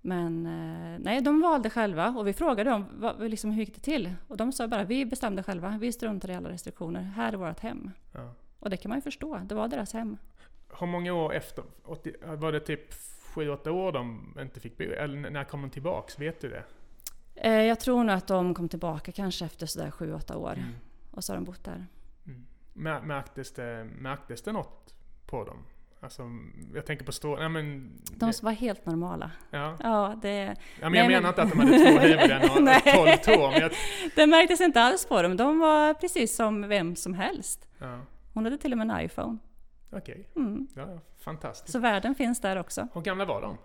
Men 0.00 0.46
eh, 0.46 0.98
nej, 0.98 1.20
de 1.20 1.40
valde 1.40 1.70
själva 1.70 2.08
och 2.08 2.26
vi 2.26 2.32
frågade 2.32 2.70
dem 2.70 2.84
vad, 2.92 3.30
liksom, 3.30 3.50
hur 3.50 3.64
gick 3.64 3.74
det 3.74 3.80
till? 3.80 4.14
Och 4.28 4.36
de 4.36 4.52
sa 4.52 4.68
bara 4.68 4.84
vi 4.84 5.06
bestämde 5.06 5.42
själva, 5.42 5.78
vi 5.80 5.92
struntade 5.92 6.32
i 6.32 6.36
alla 6.36 6.48
restriktioner, 6.48 7.02
här 7.02 7.32
är 7.32 7.36
vårt 7.36 7.60
hem. 7.60 7.90
Ja. 8.12 8.34
Och 8.58 8.70
det 8.70 8.76
kan 8.76 8.88
man 8.88 8.98
ju 8.98 9.02
förstå, 9.02 9.38
det 9.38 9.54
var 9.54 9.68
deras 9.68 9.92
hem. 9.92 10.16
Hur 10.80 10.86
många 10.86 11.12
år 11.12 11.34
efter, 11.34 11.64
var 12.36 12.52
det 12.52 12.60
typ 12.60 12.92
7-8 13.34 13.68
år 13.68 13.92
de 13.92 14.36
inte 14.40 14.60
fick 14.60 14.78
bo? 14.78 14.84
Eller 14.84 15.30
när 15.30 15.44
kom 15.44 15.62
de 15.62 15.70
tillbaks? 15.70 16.18
Vet 16.18 16.40
du 16.40 16.48
det? 16.48 16.64
Eh, 17.34 17.62
jag 17.62 17.80
tror 17.80 18.04
nog 18.04 18.16
att 18.16 18.26
de 18.26 18.54
kom 18.54 18.68
tillbaka 18.68 19.12
kanske 19.12 19.44
efter 19.44 19.66
sådär 19.66 19.90
7-8 19.90 20.34
år. 20.34 20.52
Mm. 20.52 20.72
Och 21.10 21.24
så 21.24 21.32
har 21.32 21.36
de 21.36 21.44
bott 21.44 21.64
där. 21.64 21.86
Mm. 22.26 23.06
Märktes, 23.06 23.52
det, 23.52 23.88
märktes 23.98 24.42
det 24.42 24.52
något 24.52 24.94
på 25.26 25.44
dem? 25.44 25.64
Alltså, 26.02 26.22
jag 26.74 26.86
tänker 26.86 27.04
på 27.04 27.12
strålning. 27.12 27.42
Ja, 27.42 27.48
men, 27.48 27.92
de 28.10 28.30
det... 28.30 28.42
var 28.42 28.52
helt 28.52 28.86
normala. 28.86 29.30
Ja. 29.50 29.76
Ja, 29.82 30.18
det... 30.22 30.56
ja 30.80 30.90
men 30.90 30.94
jag 30.94 31.06
menar 31.06 31.20
men... 31.20 31.28
inte 31.28 31.42
att 31.42 31.50
de 31.50 31.58
hade 31.58 31.78
två 31.78 31.98
huvuden 31.98 32.42
och 32.42 32.84
tolv 32.94 33.16
tår. 33.16 33.50
Men 33.50 33.60
jag... 33.60 33.72
Det 34.14 34.26
märktes 34.26 34.60
inte 34.60 34.80
alls 34.80 35.06
på 35.06 35.22
dem. 35.22 35.36
De 35.36 35.58
var 35.58 35.94
precis 35.94 36.36
som 36.36 36.68
vem 36.68 36.96
som 36.96 37.14
helst. 37.14 37.68
Ja. 37.78 38.00
Hon 38.34 38.44
hade 38.44 38.58
till 38.58 38.72
och 38.72 38.78
med 38.78 38.90
en 38.90 39.04
iPhone. 39.04 39.38
Okej. 39.90 40.28
Okay. 40.30 40.44
Mm. 40.44 40.68
Ja, 40.74 41.00
fantastiskt. 41.18 41.72
Så 41.72 41.78
världen 41.78 42.14
finns 42.14 42.40
där 42.40 42.56
också. 42.56 42.88
Hur 42.94 43.00
gamla 43.00 43.24
var 43.24 43.42
de? 43.42 43.58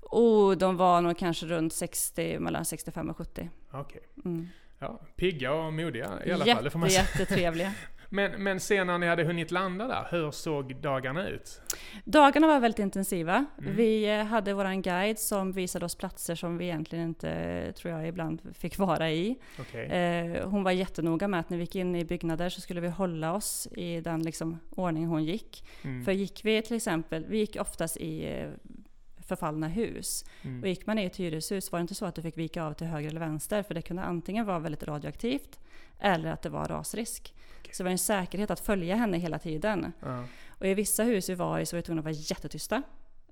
Och 0.00 0.58
de 0.58 0.76
var 0.76 1.00
nog 1.00 1.18
kanske 1.18 1.46
runt 1.46 1.72
60, 1.72 2.38
mellan 2.38 2.64
65 2.64 3.10
och 3.10 3.16
70. 3.16 3.50
Okej. 3.70 4.02
Mm. 4.24 4.48
Ja, 4.78 5.00
pigga 5.16 5.52
och 5.52 5.72
modiga 5.72 6.04
i 6.24 6.32
alla 6.32 6.46
Jätte, 6.46 6.54
fall, 6.54 6.64
det 6.64 6.70
får 6.70 6.78
man 6.78 6.90
säga. 6.90 7.02
jättetrevliga. 7.02 7.72
Men, 8.10 8.42
men 8.42 8.60
sen 8.60 8.86
när 8.86 8.98
ni 8.98 9.06
hade 9.06 9.24
hunnit 9.24 9.50
landa 9.50 9.86
där, 9.86 10.06
hur 10.10 10.30
såg 10.30 10.76
dagarna 10.76 11.28
ut? 11.28 11.60
Dagarna 12.04 12.46
var 12.46 12.60
väldigt 12.60 12.78
intensiva. 12.78 13.44
Mm. 13.58 13.76
Vi 13.76 14.18
eh, 14.18 14.24
hade 14.24 14.54
våran 14.54 14.82
guide 14.82 15.18
som 15.18 15.52
visade 15.52 15.84
oss 15.84 15.94
platser 15.94 16.34
som 16.34 16.58
vi 16.58 16.64
egentligen 16.64 17.04
inte, 17.04 17.72
tror 17.72 17.94
jag, 17.94 18.08
ibland 18.08 18.42
fick 18.54 18.78
vara 18.78 19.10
i. 19.10 19.38
Okej. 19.60 19.86
Eh, 19.86 20.48
hon 20.48 20.62
var 20.62 20.70
jättenoga 20.70 21.28
med 21.28 21.40
att 21.40 21.50
när 21.50 21.56
vi 21.56 21.62
gick 21.62 21.76
in 21.76 21.96
i 21.96 22.04
byggnader 22.04 22.48
så 22.48 22.60
skulle 22.60 22.80
vi 22.80 22.88
hålla 22.88 23.32
oss 23.32 23.68
i 23.76 24.00
den 24.00 24.22
liksom, 24.22 24.58
ordning 24.70 25.06
hon 25.06 25.24
gick. 25.24 25.64
Mm. 25.82 26.04
För 26.04 26.12
gick 26.12 26.44
vi 26.44 26.62
till 26.62 26.76
exempel, 26.76 27.24
vi 27.28 27.38
gick 27.38 27.56
oftast 27.60 27.96
i 27.96 28.26
eh, 28.26 28.48
förfallna 29.28 29.68
hus. 29.68 30.24
Mm. 30.42 30.62
Och 30.62 30.68
gick 30.68 30.86
man 30.86 30.98
i 30.98 31.04
ett 31.04 31.16
hyreshus 31.16 31.72
var 31.72 31.78
det 31.78 31.80
inte 31.80 31.94
så 31.94 32.06
att 32.06 32.14
du 32.14 32.22
fick 32.22 32.38
vika 32.38 32.64
av 32.64 32.72
till 32.72 32.86
höger 32.86 33.08
eller 33.08 33.20
vänster 33.20 33.62
för 33.62 33.74
det 33.74 33.82
kunde 33.82 34.02
antingen 34.02 34.46
vara 34.46 34.58
väldigt 34.58 34.82
radioaktivt 34.82 35.60
eller 35.98 36.32
att 36.32 36.42
det 36.42 36.48
var 36.48 36.68
rasrisk. 36.68 37.34
Så 37.74 37.82
det 37.82 37.84
var 37.84 37.90
en 37.90 37.98
säkerhet 37.98 38.50
att 38.50 38.60
följa 38.60 38.96
henne 38.96 39.18
hela 39.18 39.38
tiden. 39.38 39.92
Ja. 40.00 40.24
Och 40.48 40.66
i 40.66 40.74
vissa 40.74 41.02
hus 41.02 41.28
vi 41.28 41.34
var 41.34 41.58
i 41.58 41.66
så 41.66 41.76
var 41.76 41.78
vi 41.78 41.82
tvungna 41.82 42.00
att 42.00 42.04
vara 42.04 42.14
jättetysta. 42.14 42.82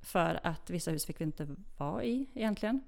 För 0.01 0.41
att 0.43 0.71
vissa 0.71 0.91
hus 0.91 1.07
fick 1.07 1.21
vi 1.21 1.25
inte 1.25 1.49
vara 1.77 2.05
i 2.05 2.27
egentligen. 2.35 2.81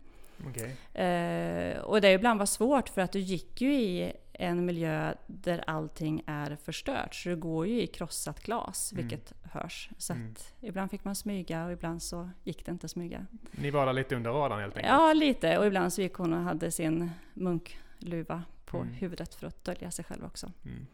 Okej. 0.49 0.76
Eh, 1.05 1.78
och 1.78 2.00
det 2.00 2.12
ibland 2.12 2.38
var 2.38 2.47
svårt 2.47 2.88
för 2.88 3.02
att 3.02 3.12
du 3.12 3.19
gick 3.21 3.61
ju 3.61 3.75
i 3.75 4.12
en 4.33 4.64
miljö 4.67 5.14
där 5.26 5.64
allting 5.67 6.23
är 6.26 6.57
förstört. 6.57 7.14
Så 7.14 7.28
du 7.28 7.37
går 7.37 7.67
ju 7.67 7.83
i 7.83 7.87
krossat 7.87 8.40
glas, 8.43 8.93
Mm. 8.93 9.02
vilket 9.09 9.33
hörs. 9.52 9.90
Så 9.99 10.12
Mm. 10.12 10.35
ibland 10.61 10.90
fick 10.90 11.05
man 11.05 11.14
smyga 11.14 11.64
och 11.67 11.73
ibland 11.73 12.02
så 12.02 12.31
gick 12.45 12.64
det 12.67 12.73
inte 12.73 12.85
att 12.85 12.90
smyga. 12.90 13.26
Ni 13.50 13.71
var 13.71 13.87
där 13.87 13.93
lite 13.93 14.17
under 14.17 14.31
radarn 14.31 14.61
helt 14.61 14.76
enkelt? 14.76 14.93
Ja, 14.95 15.12
lite. 15.12 15.59
Och 15.59 15.67
ibland 15.67 15.93
så 15.93 16.02
gick 16.02 16.14
hon 16.14 16.33
och 16.33 16.40
hade 16.40 16.71
sin 16.71 17.11
munkluva 17.35 18.43
på 18.71 18.77
Mm. 18.79 18.95
huvudet 18.95 19.35
för 19.35 19.47
att 19.47 19.65
dölja 19.65 19.91
sig 19.91 20.05
själv 20.05 20.25
också. 20.25 20.53
Mm. 20.65 20.87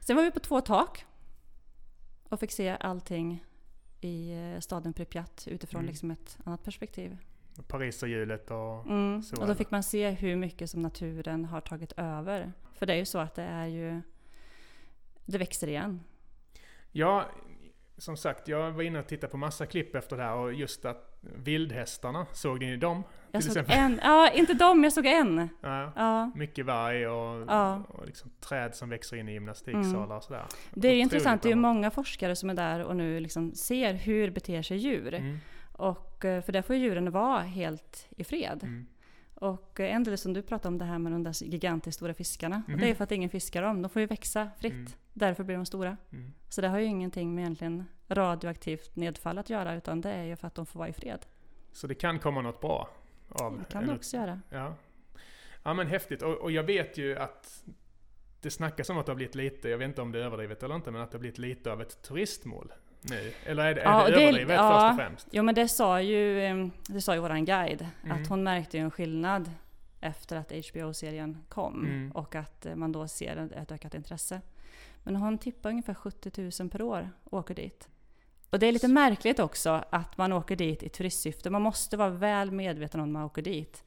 Sen 0.00 0.16
var 0.16 0.22
vi 0.22 0.30
på 0.30 0.40
två 0.40 0.60
tak 0.60 1.04
och 2.28 2.40
fick 2.40 2.52
se 2.52 2.76
allting 2.80 3.44
i 4.00 4.32
eh, 4.32 4.60
staden 4.60 4.92
Pripyat 4.92 5.48
utifrån 5.50 5.78
Mm. 5.80 5.88
liksom 5.90 6.10
ett 6.10 6.38
annat 6.44 6.64
perspektiv. 6.64 7.16
Pariserhjulet 7.68 8.50
och... 8.50 8.86
Mm. 8.86 9.22
Så 9.22 9.40
Och 9.40 9.46
då 9.46 9.54
fick 9.54 9.70
man 9.70 9.82
se 9.82 10.10
hur 10.10 10.36
mycket 10.36 10.70
som 10.70 10.82
naturen 10.82 11.44
har 11.44 11.60
tagit 11.60 11.92
över. 11.96 12.52
För 12.74 12.86
det 12.86 12.92
är 12.92 12.96
ju 12.96 13.04
så 13.04 13.18
att 13.18 13.34
det 13.34 13.42
är 13.42 13.66
ju... 13.66 14.02
Det 15.24 15.38
växer 15.38 15.66
igen. 15.68 16.00
Ja, 16.92 17.26
som 17.98 18.16
sagt, 18.16 18.48
jag 18.48 18.72
var 18.72 18.82
inne 18.82 18.98
och 18.98 19.06
tittade 19.06 19.30
på 19.30 19.36
massa 19.36 19.66
klipp 19.66 19.94
efter 19.94 20.16
det 20.16 20.22
här 20.22 20.34
och 20.34 20.52
just 20.54 20.84
att 20.84 21.18
vildhästarna, 21.22 22.26
såg 22.32 22.60
ni 22.60 22.76
dem? 22.76 23.02
Jag 23.32 23.42
såg 23.42 23.50
exempel. 23.50 23.78
en, 23.78 24.00
ja 24.02 24.30
inte 24.30 24.54
dem, 24.54 24.84
jag 24.84 24.92
såg 24.92 25.06
en. 25.06 25.48
Ja. 25.60 25.92
Ja. 25.96 26.30
Mycket 26.34 26.66
varg 26.66 27.06
och, 27.08 27.44
Ja. 27.48 27.82
och 27.88 28.06
liksom 28.06 28.30
träd 28.40 28.74
som 28.74 28.88
växer 28.88 29.16
in 29.16 29.28
i 29.28 29.32
gymnastiksalar 29.32 30.16
och 30.16 30.22
sådär. 30.24 30.44
Det 30.74 30.88
är 30.88 30.92
ju 30.94 31.00
intressant, 31.00 31.42
det 31.42 31.48
är 31.48 31.50
ju 31.50 31.56
många 31.56 31.90
forskare 31.90 32.36
som 32.36 32.50
är 32.50 32.54
där 32.54 32.84
och 32.84 32.96
nu 32.96 33.20
liksom 33.20 33.54
ser 33.54 33.94
hur 33.94 34.30
beter 34.30 34.62
sig 34.62 34.76
djur. 34.76 35.14
Mm, 35.14 35.38
Och, 35.72 36.24
eh, 36.24 36.42
för 36.42 36.52
där 36.52 36.62
får 36.62 36.76
ju 36.76 36.82
djuren 36.82 37.10
vara 37.10 37.40
helt 37.40 38.06
i 38.16 38.24
fred. 38.24 38.60
mm. 38.62 38.86
Och 39.34 39.80
eh, 39.80 39.94
en 39.94 40.04
del 40.04 40.18
som 40.18 40.32
du 40.32 40.42
pratade 40.42 40.68
om 40.68 40.78
det 40.78 40.84
här 40.84 40.98
med 40.98 41.12
de 41.12 41.22
där 41.22 41.44
gigantiskt 41.44 41.96
stora 41.96 42.14
fiskarna. 42.14 42.62
Mhm. 42.68 42.78
Det 42.80 42.90
är 42.90 42.94
för 42.94 43.04
att 43.04 43.12
ingen 43.12 43.30
fiskar 43.30 43.62
dem. 43.62 43.82
De 43.82 43.88
får 43.88 44.00
ju 44.00 44.06
växa 44.06 44.50
fritt. 44.58 44.72
Mm. 44.72 44.86
Därför 45.12 45.44
blir 45.44 45.56
de 45.56 45.66
stora. 45.66 45.96
Mm. 46.12 46.32
Så 46.48 46.60
det 46.60 46.68
har 46.68 46.78
ju 46.78 46.84
ingenting 46.84 47.34
med 47.34 47.42
egentligen 47.42 47.84
radioaktivt 48.08 48.96
nedfall 48.96 49.38
att 49.38 49.50
göra. 49.50 49.74
Utan 49.74 50.00
det 50.00 50.10
är 50.10 50.24
ju 50.24 50.36
för 50.36 50.46
att 50.46 50.54
de 50.54 50.66
får 50.66 50.78
vara 50.78 50.88
i 50.88 50.92
fred. 50.92 51.26
Så 51.72 51.86
det 51.86 51.94
kan 51.94 52.18
komma 52.18 52.40
något 52.42 52.60
bra 52.60 52.88
av... 53.30 53.58
Det 53.58 53.64
kan 53.72 53.80
det 53.82 53.84
eller- 53.86 53.96
också 53.96 54.16
göra. 54.16 54.40
Ja. 54.50 54.74
ja 55.62 55.74
men 55.74 55.86
häftigt. 55.86 56.22
Och, 56.22 56.34
och 56.34 56.50
jag 56.50 56.62
vet 56.62 56.98
ju 56.98 57.18
att 57.18 57.64
det 58.40 58.50
snackas 58.50 58.90
om 58.90 58.98
att 58.98 59.06
det 59.06 59.12
har 59.12 59.16
blivit 59.16 59.34
lite, 59.34 59.68
jag 59.68 59.78
vet 59.78 59.86
inte 59.88 60.02
om 60.02 60.12
det 60.12 60.18
är 60.18 60.22
överdrivet 60.22 60.62
eller 60.62 60.74
inte, 60.74 60.90
men 60.90 61.00
att 61.02 61.10
det 61.10 61.16
har 61.16 61.20
blivit 61.20 61.38
lite 61.38 61.72
av 61.72 61.80
ett 61.82 62.02
turistmål 62.02 62.72
nu. 63.02 63.32
Eller 63.44 63.64
är 63.64 63.74
det, 63.74 63.82
Ja, 63.82 64.06
är 64.08 64.12
det 64.12 64.22
överdrivet 64.22 64.56
ja. 64.56 64.70
först 64.80 64.90
och 65.00 65.06
främst? 65.06 65.28
Jo 65.32 65.42
men 65.42 65.54
det 65.54 65.68
sa 65.68 66.00
ju, 66.02 66.70
det 66.88 67.00
sa 67.00 67.14
ju 67.14 67.20
våran 67.20 67.44
guide. 67.44 67.86
Mm. 68.04 68.22
Att 68.22 68.28
hon 68.28 68.42
märkte 68.42 68.76
ju 68.76 68.82
en 68.82 68.90
skillnad 68.90 69.50
efter 70.00 70.36
att 70.36 70.52
HBO-serien 70.52 71.38
kom. 71.48 71.84
Mm. 71.84 72.12
Och 72.12 72.34
att 72.34 72.66
eh, 72.66 72.74
man 72.74 72.92
då 72.92 73.08
ser 73.08 73.36
ett- 73.56 73.72
ökat 73.72 73.94
intresse. 73.94 74.40
Men 75.04 75.16
hon 75.16 75.38
tippar 75.38 75.70
ungefär 75.70 75.94
70 75.94 76.50
000 76.62 76.70
per 76.70 76.82
år 76.82 77.10
åker 77.24 77.54
dit. 77.54 77.88
Och 78.50 78.58
det 78.58 78.66
är 78.66 78.72
lite 78.72 78.88
märkligt 78.88 79.38
också 79.38 79.84
att 79.90 80.16
man 80.16 80.32
åker 80.32 80.56
dit 80.56 80.82
i 80.82 80.88
turistsyfte. 80.88 81.50
Man 81.50 81.62
måste 81.62 81.96
vara 81.96 82.10
väl 82.10 82.50
medveten 82.50 83.00
om 83.00 83.08
när 83.08 83.12
man 83.12 83.26
åker 83.26 83.42
dit. 83.42 83.84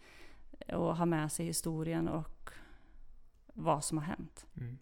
Och 0.67 0.97
ha 0.97 1.05
med 1.05 1.31
sig 1.31 1.45
historien 1.45 2.07
och 2.07 2.49
vad 3.53 3.83
som 3.83 3.97
har 3.97 4.05
hänt. 4.05 4.45
Mm. 4.57 4.77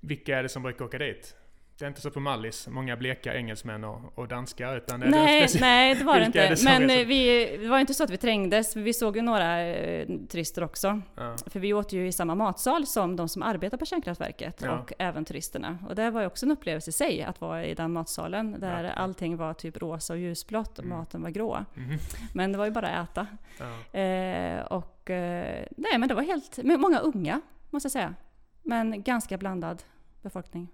Vilka 0.00 0.38
är 0.38 0.42
det 0.42 0.48
som 0.48 0.62
brukar 0.62 0.84
åka 0.84 0.98
dit? 0.98 1.36
Det 1.78 1.84
är 1.84 1.88
inte 1.88 2.00
så 2.00 2.10
på 2.10 2.20
Mallis, 2.20 2.68
många 2.68 2.96
bleka 2.96 3.34
engelsmän 3.34 3.84
och, 3.84 4.18
och 4.18 4.28
danskar, 4.28 4.76
utan 4.76 5.02
är 5.02 5.06
det 5.06 5.10
Nej, 5.10 5.46
speci- 5.46 5.60
nej 5.60 5.94
det 5.94 6.04
var 6.04 6.18
det 6.20 6.26
inte. 6.26 6.48
det 6.48 6.56
som 6.56 6.64
Men 6.72 6.90
eh, 6.90 7.06
vi, 7.06 7.56
det 7.60 7.68
var 7.68 7.78
inte 7.78 7.94
så 7.94 8.04
att 8.04 8.10
vi 8.10 8.16
trängdes. 8.16 8.76
Vi 8.76 8.92
såg 8.92 9.16
ju 9.16 9.22
några 9.22 9.60
eh, 9.62 10.06
turister 10.28 10.64
också. 10.64 11.00
Ja. 11.14 11.36
För 11.46 11.60
vi 11.60 11.72
åt 11.72 11.92
ju 11.92 12.06
i 12.06 12.12
samma 12.12 12.34
matsal 12.34 12.86
som 12.86 13.16
de 13.16 13.28
som 13.28 13.42
arbetar 13.42 13.76
på 13.78 13.86
kärnkraftverket 13.86 14.60
Ja. 14.64 14.78
och 14.78 14.92
även 14.98 15.24
turisterna. 15.24 15.78
Och 15.88 15.94
det 15.94 16.10
var 16.10 16.20
ju 16.20 16.26
också 16.26 16.46
en 16.46 16.52
upplevelse 16.52 16.90
i 16.90 16.92
sig 16.92 17.22
att 17.22 17.40
vara 17.40 17.66
i 17.66 17.74
den 17.74 17.92
matsalen 17.92 18.60
där 18.60 18.84
Ja. 18.84 18.90
allting 18.90 19.36
var 19.36 19.54
typ 19.54 19.76
rosa 19.76 20.12
och 20.12 20.18
ljusblått 20.18 20.78
och 20.78 20.84
Mm. 20.84 20.98
maten 20.98 21.22
var 21.22 21.30
grå. 21.30 21.64
Mhm. 21.74 21.98
Men 22.34 22.52
det 22.52 22.58
var 22.58 22.64
ju 22.64 22.70
bara 22.70 22.88
att 22.88 23.10
äta. 23.10 23.26
Ja. 23.58 23.98
Eh, 24.00 24.60
och 24.64 25.10
eh, 25.10 25.64
nej 25.76 25.98
men 25.98 26.08
det 26.08 26.14
var 26.14 26.22
helt, 26.22 26.58
många 26.62 26.98
unga 26.98 27.40
måste 27.70 27.86
jag 27.86 27.92
säga. 27.92 28.14
Men 28.62 29.02
ganska 29.02 29.38
blandad 29.38 29.82
befolkning. 30.22 30.68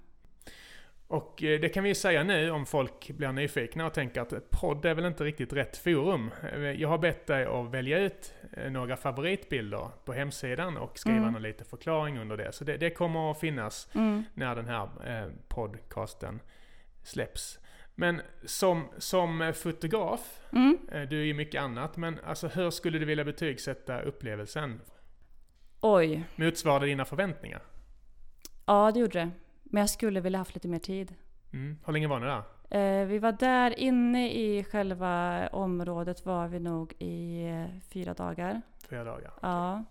Och 1.11 1.43
eh, 1.43 1.61
det 1.61 1.69
kan 1.69 1.83
vi 1.83 1.88
ju 1.88 1.95
säga 1.95 2.23
nu 2.23 2.50
om 2.50 2.67
folk 2.67 3.11
blir 3.11 3.33
nyfikna 3.33 3.87
och 3.87 3.95
tänker 3.95 4.21
att 4.21 4.50
podd 4.50 4.85
är 4.85 4.95
väl 4.95 5.05
inte 5.05 5.25
riktigt 5.25 5.52
rätt 5.52 5.76
forum. 5.76 6.31
Eh, 6.52 6.59
Jag 6.61 6.88
har 6.88 6.99
bett 6.99 7.26
dig 7.26 7.45
att 7.45 7.71
välja 7.71 7.99
ut 7.99 8.35
eh, 8.57 8.71
några 8.71 8.97
favoritbilder 8.97 9.88
på 10.05 10.12
hemsidan 10.12 10.76
och 10.76 10.99
skriva 10.99 11.19
Mm. 11.19 11.33
någon 11.33 11.43
liten 11.43 11.67
förklaring 11.67 12.19
under 12.19 12.37
det. 12.37 12.52
Så 12.52 12.64
det, 12.64 12.76
det 12.76 12.90
kommer 12.90 13.31
att 13.31 13.40
finnas 13.40 13.88
Mm. 13.95 14.25
när 14.35 14.57
den 14.57 14.67
här 14.67 14.88
podcasten 15.49 16.40
släpps. 17.02 17.59
Men 17.95 18.23
som, 18.45 18.88
som 18.99 19.52
fotograf, 19.57 20.40
Mm. 20.52 20.79
du 21.11 21.21
är 21.21 21.25
ju 21.25 21.35
mycket 21.35 21.62
annat, 21.62 21.97
men 21.97 22.19
alltså 22.25 22.49
hur 22.49 22.71
skulle 22.71 22.99
du 22.99 23.05
vilja 23.05 23.25
betygsätta 23.25 24.00
upplevelsen? 24.00 24.81
Oj, 25.81 26.25
Motsvarade 26.37 26.87
dina 26.87 27.05
förväntningar? 27.05 27.62
ja 28.67 28.90
det 28.95 29.00
gjorde 29.00 29.19
det. 29.19 29.31
Men 29.71 29.81
jag 29.81 29.91
skulle 29.91 30.21
vilja 30.21 30.39
haft 30.39 30.55
lite 30.55 30.69
mer 30.69 30.79
tid. 30.79 31.15
Mm. 31.53 31.79
Hur 31.85 31.93
länge 31.93 32.09
var 32.09 32.21
ni 32.21 32.27
där? 32.27 32.43
Eh, 32.71 33.07
vi 33.07 33.19
var 33.19 33.33
där 33.33 33.79
inne 33.79 34.33
i 34.33 34.65
själva 34.65 35.49
området 35.49 36.27
var 36.27 36.49
vi 36.49 36.61
nog 36.61 36.93
i 36.99 37.47
eh, 37.49 37.81
fyra 37.89 38.15
dagar. 38.15 38.62
Fyra 38.89 39.05
dagar? 39.05 39.33
Ja. 39.43 39.85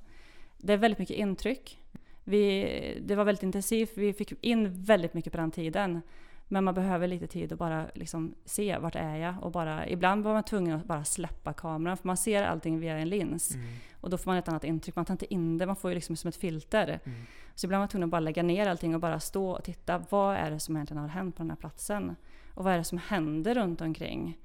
Det 0.58 0.74
är 0.74 0.78
väldigt 0.78 1.00
mycket 1.00 1.18
intryck. 1.18 1.80
Vi, 2.24 3.02
det 3.02 3.16
var 3.16 3.24
väldigt 3.24 3.44
intensivt. 3.44 3.98
Vi 3.98 4.14
fick 4.14 4.34
in 4.42 4.84
väldigt 4.84 5.14
mycket 5.14 5.32
på 5.32 5.38
den 5.38 5.52
tiden. 5.52 6.02
Men 6.52 6.64
man 6.64 6.74
behöver 6.74 7.08
lite 7.08 7.28
tid 7.28 7.54
att 7.54 7.60
bara 7.60 7.86
liksom 7.94 8.36
se 8.46 8.78
vart 8.78 8.96
är 8.96 9.16
jag 9.16 9.36
och 9.42 9.52
bara 9.52 9.88
ibland 9.88 10.24
var 10.24 10.34
man 10.34 10.44
tvungen 10.44 10.80
att 10.80 10.86
bara 10.86 11.04
släppa 11.04 11.54
kameran 11.54 11.98
för 11.98 12.08
man 12.08 12.18
ser 12.18 12.44
allting 12.44 12.80
via 12.80 12.98
en 12.98 13.10
lins 13.10 13.56
Mm. 13.56 13.68
och 14.02 14.10
då 14.10 14.18
får 14.18 14.32
man 14.32 14.38
ett 14.38 14.48
annat 14.48 14.64
intryck. 14.64 14.96
Man 14.96 15.06
tar 15.06 15.14
inte 15.14 15.34
in 15.34 15.58
det, 15.58 15.66
man 15.66 15.76
får 15.76 15.92
ju 15.92 15.96
liksom 15.96 16.16
som 16.16 16.28
ett 16.28 16.36
filter. 16.36 17.00
Mm. 17.04 17.22
Så 17.56 17.66
ibland 17.68 17.80
var 17.80 17.82
man 17.82 17.88
tvungen 17.90 18.04
att 18.08 18.12
bara 18.12 18.20
lägga 18.20 18.44
ner 18.44 18.68
allting 18.68 18.96
och 18.96 19.02
bara 19.02 19.20
stå 19.20 19.50
och 19.52 19.64
titta. 19.64 20.04
Vad 20.10 20.36
är 20.36 20.52
det 20.52 20.60
som 20.60 20.76
egentligen 20.76 21.02
har 21.02 21.08
hänt 21.10 21.36
på 21.36 21.42
den 21.44 21.50
här 21.50 21.58
platsen? 21.58 22.16
Och 22.54 22.64
vad 22.64 22.74
är 22.74 22.78
det 22.78 22.84
som 22.84 22.98
händer 22.98 23.56
runt 23.56 23.82
omkring? 23.82 24.38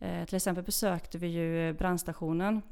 Eh, 0.00 0.24
till 0.24 0.36
exempel 0.36 0.64
besökte 0.64 1.18
vi 1.18 1.26
ju 1.26 1.72
brandstationen. 1.72 2.62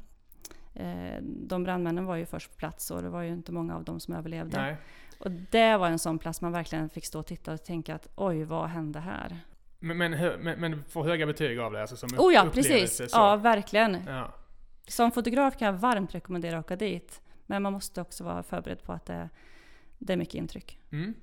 Eh, 0.79 1.21
de 1.21 1.63
brandmännen 1.63 2.05
var 2.05 2.15
ju 2.15 2.25
först 2.25 2.51
på 2.51 2.57
plats 2.57 2.91
och 2.91 3.01
det 3.01 3.09
var 3.09 3.21
ju 3.21 3.29
inte 3.29 3.51
många 3.51 3.75
av 3.75 3.83
dem 3.83 3.99
som 3.99 4.13
överlevde. 4.13 4.61
Nej. 4.61 4.77
Och 5.19 5.31
det 5.31 5.77
var 5.77 5.87
en 5.87 5.99
sån 5.99 6.19
plats 6.19 6.41
man 6.41 6.51
verkligen 6.51 6.89
fick 6.89 7.05
stå 7.05 7.19
och 7.19 7.25
titta 7.25 7.53
och 7.53 7.63
tänka 7.63 7.95
att 7.95 8.07
oj, 8.15 8.43
vad 8.43 8.69
hände 8.69 8.99
här? 8.99 9.39
Men, 9.79 9.97
men, 9.97 10.11
men, 10.39 10.59
men 10.59 10.83
får 10.83 11.03
höga 11.03 11.25
betyg 11.25 11.59
av 11.59 11.71
det? 11.71 11.81
Alltså 11.81 11.95
som 11.95 12.09
Oh 12.17 12.33
ja, 12.33 12.49
precis! 12.53 12.97
så. 12.97 13.05
Ja, 13.11 13.35
verkligen. 13.35 13.97
Ja. 14.07 14.33
Som 14.87 15.11
fotograf 15.11 15.57
kan 15.57 15.65
jag 15.65 15.73
varmt 15.73 16.15
rekommendera 16.15 16.57
att 16.57 16.65
åka 16.65 16.75
dit. 16.75 17.21
Men 17.45 17.63
man 17.63 17.73
måste 17.73 18.01
också 18.01 18.23
vara 18.23 18.43
förberedd 18.43 18.83
på 18.83 18.93
att 18.93 19.05
det, 19.05 19.29
det 19.97 20.13
är 20.13 20.17
mycket 20.17 20.35
intryck. 20.35 20.79
Mm. 20.91 21.13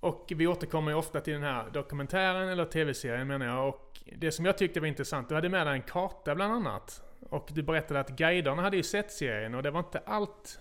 Och 0.00 0.32
vi 0.36 0.46
återkommer 0.46 0.90
ju 0.90 0.96
ofta 0.96 1.20
till 1.20 1.32
den 1.32 1.42
här 1.42 1.70
dokumentären, 1.70 2.48
eller 2.48 2.64
tv-serien 2.64 3.26
menar 3.26 3.46
jag. 3.46 3.68
Och 3.68 4.00
det 4.16 4.32
som 4.32 4.44
jag 4.44 4.58
tyckte 4.58 4.80
var 4.80 4.86
intressant, 4.86 5.28
du 5.28 5.34
hade 5.34 5.48
med 5.48 5.66
dig 5.66 5.74
en 5.74 5.82
karta 5.82 6.34
bland 6.34 6.52
annat. 6.52 7.05
Och 7.20 7.48
du 7.52 7.62
berättade 7.62 8.00
att 8.00 8.08
guiderna 8.10 8.62
hade 8.62 8.76
ju 8.76 8.82
sett 8.82 9.12
serien 9.12 9.54
och 9.54 9.62
det 9.62 9.70
var 9.70 9.80
inte 9.80 10.02
allt 10.06 10.60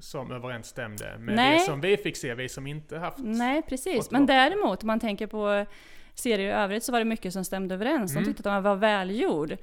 som 0.00 0.32
överensstämde 0.32 1.18
med 1.18 1.36
Nej. 1.36 1.58
det 1.58 1.64
som 1.64 1.80
vi 1.80 1.96
fick 1.96 2.16
se, 2.16 2.34
vi 2.34 2.48
som 2.48 2.66
inte 2.66 2.98
haft... 2.98 3.18
Nej, 3.18 3.62
precis. 3.62 4.10
Men 4.10 4.26
däremot, 4.26 4.82
om 4.82 4.86
man 4.86 5.00
tänker 5.00 5.26
på 5.26 5.66
serier 6.14 6.48
i 6.48 6.52
övrigt 6.52 6.84
så 6.84 6.92
var 6.92 6.98
det 6.98 7.04
mycket 7.04 7.32
som 7.32 7.44
stämde 7.44 7.74
överens. 7.74 8.12
De 8.12 8.18
Mm. 8.18 8.24
tyckte 8.34 8.40
att 8.50 8.54
den 8.56 8.62
var 8.62 8.76
välgjord. 8.76 9.56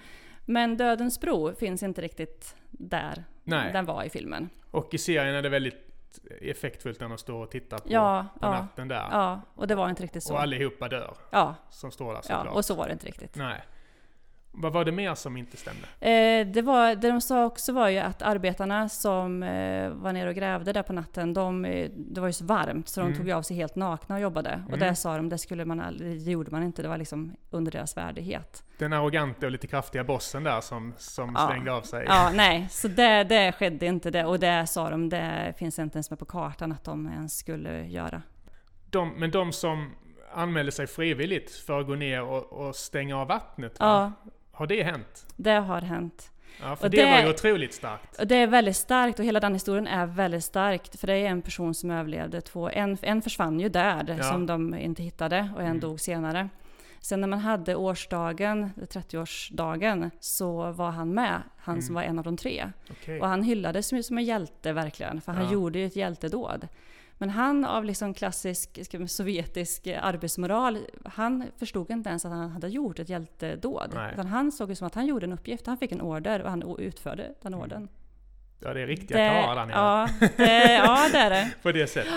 Men 0.45 0.77
Dödens 0.77 1.19
bro 1.21 1.55
finns 1.55 1.83
inte 1.83 2.01
riktigt 2.01 2.55
där 2.71 3.23
Nej. 3.43 3.73
den 3.73 3.85
var 3.85 4.03
i 4.03 4.09
filmen. 4.09 4.49
Och 4.71 4.93
i 4.93 4.97
serien 4.97 5.35
är 5.35 5.41
det 5.41 5.49
väldigt 5.49 5.75
effektfullt 6.41 6.99
när 6.99 7.09
de 7.09 7.17
står 7.17 7.43
och 7.43 7.51
tittar 7.51 7.77
på, 7.77 7.83
Ja, 7.87 8.25
på 8.41 8.45
ja. 8.47 8.51
natten 8.51 8.87
där. 8.87 9.07
Ja, 9.11 9.41
och 9.55 9.67
det 9.67 9.75
var 9.75 9.89
inte 9.89 10.03
riktigt 10.03 10.23
så. 10.23 10.33
Och 10.33 10.41
allihopa 10.41 10.87
dör 10.87 11.13
Ja, 11.31 11.55
som 11.69 11.91
står 11.91 12.07
där 12.13 12.15
ja, 12.15 12.21
såklart. 12.37 12.55
och 12.55 12.65
så 12.65 12.75
var 12.75 12.87
det 12.87 12.93
inte 12.93 13.05
riktigt. 13.07 13.35
Nej. 13.35 13.61
Vad 14.55 14.73
var 14.73 14.85
det 14.85 14.91
mer 14.91 15.15
som 15.15 15.37
inte 15.37 15.57
stämde? 15.57 15.81
Eh, 15.99 16.47
det, 16.47 16.61
var, 16.61 16.95
det 16.95 17.07
de 17.11 17.21
sa 17.21 17.45
också 17.45 17.73
var 17.73 17.89
ju 17.89 17.97
att 17.97 18.21
arbetarna 18.21 18.89
som 18.89 19.43
eh, 19.43 19.89
var 19.89 20.13
nere 20.13 20.29
och 20.29 20.35
grävde 20.35 20.73
där 20.73 20.83
på 20.83 20.93
natten, 20.93 21.33
de, 21.33 21.65
eh, 21.65 21.89
det 21.95 22.21
var 22.21 22.27
ju 22.27 22.33
så 22.33 22.45
varmt 22.45 22.89
så 22.89 22.99
de 22.99 23.05
Mm. 23.07 23.17
tog 23.19 23.31
av 23.31 23.41
sig 23.41 23.57
helt 23.57 23.75
nakna 23.75 24.15
och 24.15 24.21
jobbade. 24.21 24.63
Och 24.67 24.73
Mm. 24.73 24.79
det 24.79 24.95
sa 24.95 25.17
de, 25.17 25.29
det, 25.29 25.37
skulle 25.37 25.65
man 25.65 25.79
aldrig, 25.81 26.25
det 26.25 26.31
gjorde 26.31 26.51
man 26.51 26.63
inte, 26.63 26.81
det 26.81 26.87
var 26.87 26.97
liksom 26.97 27.35
under 27.49 27.71
deras 27.71 27.97
värdighet. 27.97 28.63
Den 28.77 28.93
arroganta 28.93 29.45
och 29.45 29.51
lite 29.51 29.67
kraftiga 29.67 30.03
bossen 30.03 30.43
där 30.43 30.61
som, 30.61 30.93
som 30.97 31.33
Ja. 31.37 31.47
slängde 31.47 31.73
av 31.73 31.81
sig. 31.81 32.05
Ja, 32.07 32.31
nej, 32.33 32.67
så 32.69 32.87
det, 32.87 33.23
det 33.23 33.51
skedde 33.51 33.85
inte 33.85 34.11
det. 34.11 34.25
Och 34.25 34.39
det 34.39 34.67
sa 34.67 34.89
de, 34.89 35.09
det 35.09 35.53
finns 35.57 35.79
inte 35.79 35.95
ens 35.97 36.09
med 36.09 36.19
på 36.19 36.25
kartan 36.25 36.71
att 36.71 36.83
de 36.83 37.07
ens 37.07 37.37
skulle 37.37 37.85
göra. 37.87 38.21
De, 38.89 39.09
men 39.09 39.31
de 39.31 39.51
som 39.51 39.91
anmälde 40.35 40.71
sig 40.71 40.87
frivilligt 40.87 41.51
för 41.51 41.79
att 41.79 41.87
gå 41.87 41.95
ner 41.95 42.21
och, 42.23 42.53
och 42.67 42.75
stänga 42.75 43.17
av 43.17 43.27
vattnet, 43.27 43.79
va? 43.79 44.13
Har 44.53 44.67
det 44.67 44.83
hänt? 44.83 45.25
det 45.35 45.51
har 45.51 45.81
hänt. 45.81 46.29
Ja, 46.61 46.75
för 46.75 46.85
Och 46.85 46.91
det, 46.91 46.97
det- 47.05 47.11
var 47.11 47.19
ju 47.21 47.29
otroligt 47.29 47.73
starkt. 47.73 48.19
Och 48.19 48.27
det 48.27 48.35
är 48.35 48.47
väldigt 48.47 48.75
starkt 48.75 49.19
och 49.19 49.25
hela 49.25 49.39
den 49.39 49.53
historien 49.53 49.87
är 49.87 50.05
väldigt 50.05 50.43
starkt. 50.43 50.99
För 50.99 51.07
det 51.07 51.13
är 51.13 51.25
en 51.25 51.41
person 51.41 51.73
som 51.73 51.91
överlevde 51.91 52.41
två. 52.41 52.69
En, 52.69 52.97
en 53.01 53.21
försvann 53.21 53.59
ju 53.59 53.69
där 53.69 54.15
Ja. 54.17 54.23
som 54.23 54.45
de 54.45 54.75
inte 54.75 55.03
hittade 55.03 55.49
och 55.55 55.61
en 55.61 55.67
Mm. 55.67 55.79
dog 55.79 55.99
senare. 55.99 56.49
Sen 56.99 57.21
när 57.21 57.27
man 57.27 57.39
hade 57.39 57.75
årsdagen, 57.75 58.69
30-årsdagen, 58.89 60.11
så 60.19 60.71
var 60.71 60.91
han 60.91 61.13
med. 61.13 61.41
Han 61.57 61.81
som 61.81 61.95
Mm. 61.95 62.03
var 62.03 62.09
en 62.09 62.17
av 62.19 62.23
de 62.25 62.37
tre. 62.37 62.71
Okej. 62.91 63.21
Och 63.21 63.27
han 63.27 63.43
hyllades 63.43 63.93
ju 63.93 64.03
som 64.03 64.17
en 64.17 64.23
hjälte 64.23 64.73
verkligen, 64.73 65.21
för 65.21 65.31
han 65.31 65.45
Ja. 65.45 65.51
gjorde 65.53 65.79
ju 65.79 65.85
ett 65.85 65.95
hjältedåd. 65.95 66.67
Men 67.17 67.29
han 67.29 67.65
av 67.65 67.85
liksom 67.85 68.13
klassisk 68.13 68.85
ska 68.85 68.97
vi, 68.97 69.07
sovjetisk 69.07 69.87
arbetsmoral, 69.87 70.77
han 71.05 71.43
förstod 71.57 71.91
inte 71.91 72.09
ens 72.09 72.25
att 72.25 72.31
han 72.31 72.49
hade 72.51 72.67
gjort 72.67 72.99
ett 72.99 73.09
hjältedåd. 73.09 73.91
Nej. 73.93 74.13
Utan 74.13 74.27
han 74.27 74.51
såg 74.51 74.69
det 74.69 74.75
som 74.75 74.87
att 74.87 74.95
han 74.95 75.05
gjorde 75.05 75.25
en 75.25 75.33
uppgift, 75.33 75.67
han 75.67 75.77
fick 75.77 75.91
en 75.91 76.01
order 76.01 76.41
och 76.41 76.49
han 76.49 76.75
utförde 76.79 77.33
den 77.41 77.53
Mm. 77.53 77.63
ordern. 77.65 77.87
Ja, 78.59 78.73
det 78.73 78.81
är 78.81 78.87
riktiga 78.87 79.17
karlar 79.43 79.55
där 79.55 79.65
nere. 79.65 79.77
ja, 79.77 80.07
det, 80.37 80.73
ja, 80.73 81.09
det 81.11 81.17
är 81.17 81.29
det. 81.29 81.51
På 81.61 81.71
det 81.71 81.87
sättet. 81.87 82.13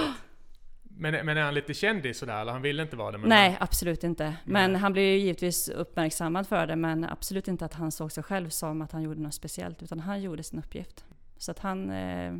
Men, 0.99 1.26
men 1.26 1.37
är 1.37 1.43
han 1.43 1.55
lite 1.55 1.75
kändis 1.75 2.19
sådär, 2.19 2.41
eller 2.41 2.53
han 2.53 2.62
vill 2.62 2.81
inte 2.81 2.97
vara 2.97 3.12
det? 3.12 3.19
Nej, 3.19 3.57
absolut 3.61 4.05
inte. 4.05 4.37
Men 4.45 4.73
Nej. 4.73 4.81
han 4.81 4.93
blev 4.93 5.05
ju 5.05 5.19
givetvis 5.19 5.69
uppmärksammad 5.69 6.47
för 6.47 6.67
det, 6.67 6.76
men 6.76 7.05
absolut 7.05 7.49
inte 7.49 7.65
att 7.65 7.75
han 7.75 7.93
såg 7.93 8.12
sig 8.12 8.23
själv 8.23 8.49
som 8.49 8.83
att 8.83 8.93
han 8.93 9.03
gjorde 9.03 9.21
något 9.21 9.35
speciellt, 9.35 9.83
utan 9.83 10.00
han 10.00 10.23
gjorde 10.23 10.43
sin 10.43 10.59
uppgift. 10.59 11.05
Så 11.38 11.50
att 11.50 11.59
han, 11.59 11.91
eh, 11.91 12.35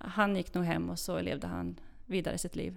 han 0.00 0.36
gick 0.36 0.54
nog 0.54 0.64
hem 0.64 0.90
och 0.90 0.98
så 0.98 1.20
levde 1.20 1.46
han 1.46 1.80
vidare 2.06 2.38
sitt 2.38 2.56
liv. 2.56 2.76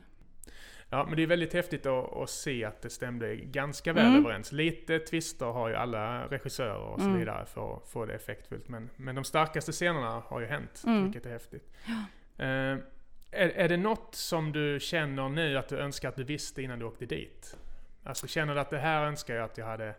Ja, 0.91 1.05
men 1.07 1.15
det 1.15 1.23
är 1.23 1.27
väldigt 1.27 1.53
häftigt 1.53 1.85
att, 1.85 2.13
att 2.17 2.29
se 2.29 2.65
att 2.65 2.81
det 2.81 2.89
stämde 2.89 3.35
ganska 3.35 3.93
väl 3.93 4.05
Mm. 4.05 4.25
överens. 4.25 4.51
Lite 4.51 4.99
twister 4.99 5.45
har 5.45 5.69
ju 5.69 5.75
alla 5.75 6.27
regissörer 6.27 6.75
och 6.77 6.99
så 6.99 7.05
Mm. 7.05 7.19
vidare 7.19 7.45
för 7.45 7.77
att 7.77 7.87
få 7.87 8.05
det 8.05 8.13
effektfullt. 8.13 8.67
Men, 8.69 8.89
men 8.95 9.15
de 9.15 9.23
starkaste 9.23 9.71
scenerna 9.71 10.23
har 10.25 10.39
ju 10.39 10.45
hänt, 10.45 10.83
Mm. 10.85 11.03
vilket 11.03 11.25
är 11.25 11.29
häftigt. 11.29 11.73
Eh, 12.37 12.47
är, 13.31 13.49
är 13.49 13.69
det 13.69 13.77
något 13.77 14.15
som 14.15 14.51
du 14.51 14.79
känner 14.79 15.29
nu 15.29 15.57
att 15.57 15.67
du 15.69 15.77
önskar 15.77 16.09
att 16.09 16.15
du 16.15 16.23
visste 16.23 16.61
innan 16.61 16.79
du 16.79 16.85
åkte 16.85 17.05
dit? 17.05 17.57
Alltså 18.03 18.27
känner 18.27 18.53
du 18.55 18.59
att 18.61 18.69
det 18.69 18.79
här 18.79 19.05
önskar 19.05 19.35
jag 19.35 19.45
att 19.45 19.57
jag 19.57 19.65
hade 19.65 19.95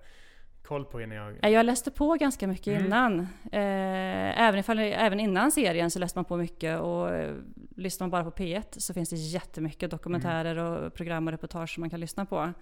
koll 0.62 0.84
på 0.84 1.00
innan 1.00 1.16
jag... 1.16 1.36
Ja, 1.42 1.48
Jag 1.48 1.66
läste 1.66 1.90
på 1.90 2.14
ganska 2.14 2.46
mycket 2.46 2.66
Mm. 2.66 2.84
innan. 2.86 3.20
Eh, 3.52 4.40
även, 4.40 4.60
ifall, 4.60 4.78
även 4.78 5.20
innan 5.20 5.50
serien 5.52 5.90
så 5.90 5.98
läste 5.98 6.18
man 6.18 6.24
på 6.24 6.36
mycket 6.36 6.80
och 6.80 7.10
eh, 7.14 7.34
lyssnar 7.76 8.04
man 8.06 8.10
bara 8.10 8.24
på 8.24 8.30
P1 8.30 8.62
så 8.78 8.94
finns 8.94 9.10
det 9.10 9.16
jättemycket 9.16 9.90
dokumentärer 9.90 10.56
och 10.56 10.94
program 10.94 11.26
och 11.26 11.32
reportage 11.32 11.74
som 11.74 11.80
man 11.80 11.90
kan 11.90 12.00
lyssna 12.00 12.26
på. 12.26 12.52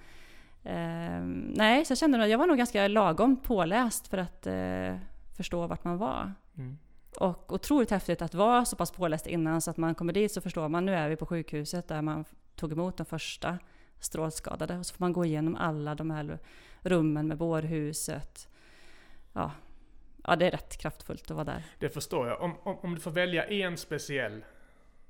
Eh, 0.64 1.20
nej, 1.54 1.84
så 1.84 1.90
jag 1.90 1.98
kände 1.98 2.22
att 2.22 2.30
jag 2.30 2.38
var 2.38 2.46
nog 2.46 2.56
ganska 2.56 2.88
lagom 2.88 3.36
påläst 3.36 4.08
för 4.08 4.18
att 4.18 4.46
eh, 4.46 4.96
förstå 5.36 5.66
vart 5.66 5.84
man 5.84 5.98
var. 5.98 6.32
Mm. 6.58 6.78
Och 7.20 7.52
otroligt 7.52 7.90
häftigt 7.90 8.22
att 8.22 8.34
vara 8.34 8.64
så 8.64 8.76
pass 8.76 8.90
påläst 8.90 9.26
innan 9.26 9.60
så 9.60 9.70
att 9.70 9.76
man 9.76 9.94
kommer 9.94 10.12
dit 10.12 10.32
så 10.32 10.40
förstår 10.40 10.68
man 10.68 10.84
nu 10.84 10.94
är 10.94 11.08
vi 11.08 11.16
på 11.16 11.26
sjukhuset 11.26 11.88
där 11.88 12.02
man 12.02 12.24
tog 12.56 12.72
emot 12.72 12.96
de 12.96 13.06
första 13.06 13.58
strålskadade 14.00 14.78
och 14.78 14.86
så 14.86 14.94
får 14.94 15.04
man 15.04 15.12
gå 15.12 15.24
igenom 15.24 15.56
alla 15.56 15.94
de 15.94 16.10
här 16.10 16.38
rummen 16.82 17.28
med 17.28 17.36
bårhuset. 17.38 18.48
Ja, 19.32 19.52
ja 20.24 20.36
det 20.36 20.46
är 20.46 20.50
rätt 20.50 20.76
kraftfullt 20.76 21.22
att 21.22 21.30
vara 21.30 21.44
där. 21.44 21.62
Det 21.78 21.88
förstår 21.88 22.28
jag. 22.28 22.40
Om, 22.40 22.58
om, 22.62 22.78
om 22.78 22.94
du 22.94 23.00
får 23.00 23.10
välja 23.10 23.44
en 23.44 23.76
speciell 23.76 24.44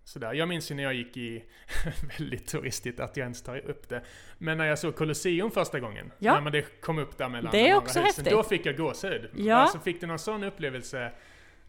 sådär. 0.05 0.33
Jag 0.35 0.49
minns 0.49 0.71
ju 0.71 0.75
när 0.75 0.83
jag 0.83 0.95
gick 0.95 1.17
i, 1.17 1.45
väldigt 2.19 2.47
turistigt 2.47 3.01
att 3.01 3.17
jag 3.17 3.25
ens 3.25 3.43
tar 3.43 3.59
upp 3.59 3.89
det, 3.89 4.03
men 4.39 4.59
när 4.59 4.65
jag 4.65 4.79
såg 4.79 4.97
Colosseum 4.97 5.51
första 5.51 5.81
gången, 5.81 6.13
Ja. 6.19 6.35
när 6.35 6.41
man 6.41 6.53
det 6.53 6.81
kom 6.81 6.99
upp 6.99 7.19
där 7.19 7.29
mellan 7.29 7.53
Det 7.53 7.61
är 7.69 7.71
de 7.71 7.75
också 7.75 7.99
husen, 7.99 8.05
häftigt. 8.05 8.31
då 8.31 8.43
fick 8.43 8.67
jag 8.67 8.77
gåshud. 8.77 9.31
Ja. 9.37 9.55
Alltså 9.57 9.79
fick 9.79 10.01
du 10.01 10.07
någon 10.07 10.19
sån 10.19 10.45
upplevelse 10.45 11.13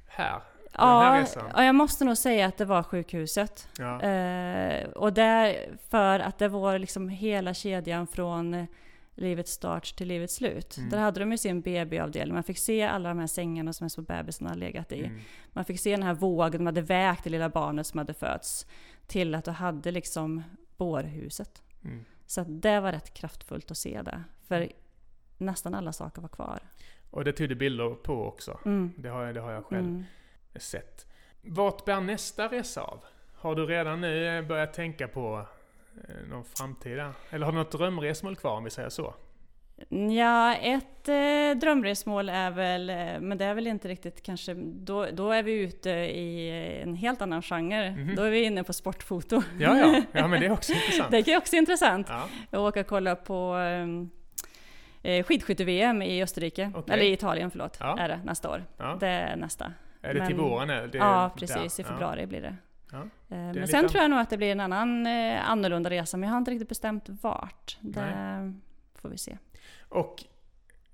här? 0.08 0.42
Den 0.72 0.88
här 0.88 1.16
Ja, 1.16 1.22
resan? 1.22 1.44
ja, 1.56 1.64
jag 1.64 1.76
måste 1.76 2.06
nog 2.06 2.18
säga 2.18 2.46
att 2.48 2.58
det 2.58 2.66
var 2.66 2.84
sjukhuset. 2.84 3.68
Ja. 3.78 4.02
Eh, 4.02 4.90
och 4.90 5.14
där, 5.14 5.56
för 5.90 6.20
att 6.20 6.38
det 6.38 6.48
var 6.48 6.80
liksom 6.80 7.10
hela 7.10 7.54
kedjan 7.54 8.08
från 8.08 8.68
livets 9.16 9.52
start 9.52 9.96
till 9.96 10.08
livets 10.08 10.36
slut. 10.36 10.78
Mm. 10.78 10.90
Där 10.90 10.98
hade 10.98 11.20
de 11.20 11.32
ju 11.32 11.38
sin 11.38 11.62
BB-avdelning. 11.62 12.34
Man 12.34 12.44
fick 12.44 12.58
se 12.58 12.84
alla 12.84 13.10
de 13.10 13.20
här 13.20 13.28
sängarna 13.28 13.74
som 13.74 13.90
små 13.90 14.04
bebisarna 14.04 14.50
har 14.50 14.58
legat 14.58 14.92
i. 14.92 15.06
Mm. 15.06 15.20
Man 15.54 15.66
fick 15.66 15.80
se 15.80 15.92
den 15.92 16.04
här 16.04 16.14
vågen, 16.14 16.60
de 16.60 16.66
hade 16.66 16.82
vägt 16.82 17.24
det 17.24 17.30
lilla 17.30 17.50
barnet 17.50 17.88
som 17.88 17.98
hade 17.98 18.14
fötts. 18.14 18.66
Till 19.08 19.36
att 19.36 19.46
du 19.46 19.52
hade 19.52 19.92
liksom 19.92 20.44
bårhuset. 20.78 21.62
Mm. 21.84 22.06
Så 22.26 22.44
det 22.44 22.80
var 22.80 22.92
rätt 22.92 23.14
kraftfullt 23.14 23.72
att 23.72 23.78
se 23.78 24.02
det. 24.02 24.24
För 24.48 24.72
nästan 25.38 25.74
alla 25.76 25.94
saker 25.94 26.22
var 26.22 26.30
kvar. 26.30 26.60
Och 27.12 27.26
det 27.26 27.32
tog 27.34 27.50
du 27.50 27.56
bilder 27.56 27.90
på 27.90 28.26
också. 28.28 28.60
Mm. 28.66 28.94
Det 28.98 29.10
har 29.10 29.24
jag, 29.26 29.36
det 29.36 29.42
har 29.42 29.52
jag 29.52 29.66
själv 29.66 30.04
Mm. 30.54 30.60
sett. 30.62 31.06
Vart 31.42 31.86
bär 31.86 32.02
nästa 32.02 32.48
resa 32.48 32.82
av? 32.82 33.00
Har 33.36 33.56
du 33.56 33.66
redan 33.66 34.02
nu 34.02 34.38
eh, 34.38 34.46
börjat 34.46 34.74
tänka 34.74 35.08
på 35.08 35.46
eh, 36.10 36.16
någon 36.30 36.44
framtida? 36.46 37.14
Eller 37.30 37.46
har 37.46 37.52
du 37.54 37.58
något 37.58 37.72
drömresmål 37.72 38.36
kvar 38.36 38.58
om 38.58 38.64
vi 38.64 38.70
säger 38.70 38.90
så? 38.90 39.14
Ja, 40.16 40.56
ett 40.56 41.10
eh, 41.10 41.60
drömresmål 41.62 42.30
är 42.30 42.52
väl, 42.52 42.90
eh, 42.90 42.96
men 43.20 43.38
det 43.38 43.46
är 43.46 43.54
väl 43.54 43.68
inte 43.68 43.88
riktigt 43.88 44.24
kanske, 44.24 44.54
då, 44.64 45.06
då 45.14 45.32
är 45.32 45.44
vi 45.44 45.52
ute 45.54 45.90
i 45.90 46.50
en 46.84 46.96
helt 46.96 47.22
annan 47.22 47.42
genre. 47.42 47.92
Mhm. 47.92 48.16
Då 48.16 48.24
är 48.24 48.30
vi 48.32 48.44
inne 48.44 48.64
på 48.64 48.74
sportfoto. 48.74 49.42
Ja, 49.60 49.78
ja, 49.78 50.02
ja 50.12 50.28
men 50.28 50.40
det 50.42 50.46
är 50.46 50.52
också 50.52 50.74
intressant. 50.74 51.12
Det 51.12 51.28
är 51.28 51.38
också 51.38 51.56
intressant. 51.56 52.08
Ja, 52.52 52.60
åker 52.60 52.80
och 52.82 52.88
kolla 52.88 53.16
på 53.16 53.58
eh, 55.04 55.24
skidskytte-VM 55.24 56.02
i 56.02 56.24
Österrike, 56.24 56.72
Okej. 56.76 56.94
eller 56.94 57.04
i 57.04 57.14
Italien 57.14 57.52
förlåt, 57.52 57.78
Ja. 57.80 57.98
är 58.00 58.08
det 58.10 58.20
nästa 58.26 58.50
år. 58.50 58.66
ja. 58.78 58.98
Det 59.00 59.08
är 59.08 59.36
nästa. 59.36 59.74
Är 60.02 60.14
det 60.14 60.26
till 60.28 60.36
men- 60.36 60.46
våren? 60.46 60.70
eller? 60.70 60.88
Det 60.88 60.98
är 60.98 61.02
ja, 61.02 61.32
där. 61.36 61.40
precis. 61.48 61.80
I 61.80 61.82
Ja. 61.82 61.88
februari 61.88 62.26
blir 62.28 62.42
det. 62.42 62.56
Ja. 62.92 62.98
Eh, 62.98 63.06
Men 63.30 63.56
lite 63.56 63.68
sen 63.68 63.88
tror 63.88 64.02
jag 64.02 64.12
nog 64.12 64.20
att 64.20 64.30
det 64.30 64.38
blir 64.38 64.52
en 64.52 64.60
annan 64.60 65.08
eh, 65.08 65.50
annorlunda 65.50 65.90
resa, 65.90 66.18
men 66.18 66.28
jag 66.28 66.34
har 66.34 66.38
inte 66.38 66.52
riktigt 66.52 66.70
bestämt 66.70 67.04
vart. 67.10 67.78
Det 67.82 68.54
får 68.96 69.10
vi 69.10 69.18
se. 69.18 69.38
Och 69.90 70.24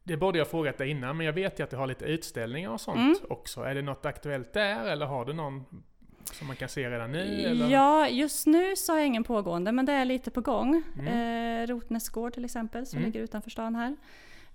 det 0.04 0.18
borde 0.18 0.38
jag 0.38 0.48
frågat 0.48 0.78
dig 0.78 0.90
innan, 0.90 1.18
men 1.18 1.26
jag 1.26 1.34
vet 1.34 1.60
ju 1.60 1.64
att 1.64 1.70
du 1.70 1.76
har 1.76 1.88
lite 1.88 2.06
utställningar 2.06 2.70
och 2.70 2.82
sånt 2.82 2.98
Mm. 2.98 3.16
också. 3.30 3.62
Är 3.62 3.76
det 3.76 3.82
något 3.82 4.06
aktuellt 4.06 4.54
där, 4.54 4.86
eller 4.86 5.06
har 5.06 5.26
du 5.26 5.34
någon 5.34 5.66
som 6.34 6.48
man 6.48 6.56
kan 6.56 6.70
se 6.70 6.90
redan 6.90 7.12
nu? 7.12 7.42
Eller? 7.46 7.70
Ja, 7.70 8.08
just 8.08 8.48
nu 8.48 8.76
så 8.76 8.92
har 8.94 8.98
jag 9.00 9.08
ingen 9.08 9.24
pågående, 9.24 9.72
men 9.72 9.86
det 9.86 9.94
är 9.94 10.06
lite 10.06 10.32
på 10.32 10.42
gång. 10.42 10.84
Mm. 11.00 11.62
Eh, 11.64 11.68
Rotnäs 11.68 12.10
gård 12.10 12.34
till 12.34 12.46
exempel, 12.46 12.86
som 12.86 12.98
Mm. 13.00 13.12
ligger 13.12 13.24
utanför 13.24 13.50
stan 13.50 13.76
här. 13.76 13.96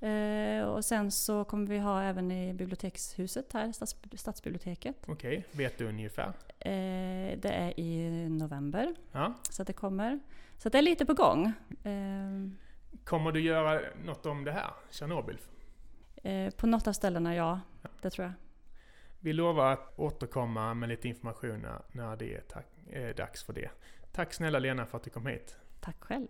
Eh, 0.00 0.64
och 0.64 0.84
sen 0.84 1.10
så 1.10 1.44
kommer 1.44 1.66
vi 1.66 1.78
ha 1.78 2.02
även 2.02 2.30
i 2.30 2.54
bibliotekshuset 2.54 3.52
här, 3.52 3.72
stads, 3.72 3.96
Stadsbiblioteket. 4.16 4.96
Okej, 5.06 5.46
vet 5.52 5.78
du 5.78 5.88
ungefär? 5.88 6.26
Eh, 6.58 7.38
det 7.38 7.50
är 7.52 7.80
i 7.80 8.28
november, 8.28 8.94
Ja. 9.12 9.34
så 9.50 9.64
det 9.64 9.72
kommer. 9.72 10.20
Så 10.56 10.68
det 10.68 10.78
är 10.78 10.82
lite 10.82 11.06
på 11.06 11.14
gång. 11.14 11.46
Eh, 11.84 12.48
Kommer 13.04 13.32
du 13.32 13.40
göra 13.40 13.80
något 14.04 14.26
om 14.26 14.44
det 14.44 14.52
här, 14.52 14.70
Tjernobyl? 14.90 15.38
eh, 16.16 16.50
på 16.54 16.66
något 16.66 16.86
av 16.86 16.92
ställena, 16.92 17.34
ja. 17.34 17.60
Det 18.02 18.10
tror 18.10 18.24
jag. 18.26 18.32
Vi 19.20 19.32
lovar 19.32 19.72
att 19.72 19.92
återkomma 19.98 20.74
med 20.74 20.88
lite 20.88 21.08
information 21.08 21.66
när, 21.92 22.16
det 22.16 22.34
är 22.34 22.40
tack, 22.40 22.66
eh, 22.90 23.14
dags 23.14 23.42
för 23.44 23.52
det. 23.52 23.70
Tack 24.12 24.32
snälla 24.34 24.58
Lena 24.58 24.86
för 24.86 24.96
att 24.98 25.04
du 25.04 25.10
kom 25.10 25.26
hit. 25.26 25.56
Tack 25.80 25.96
själv. 26.00 26.26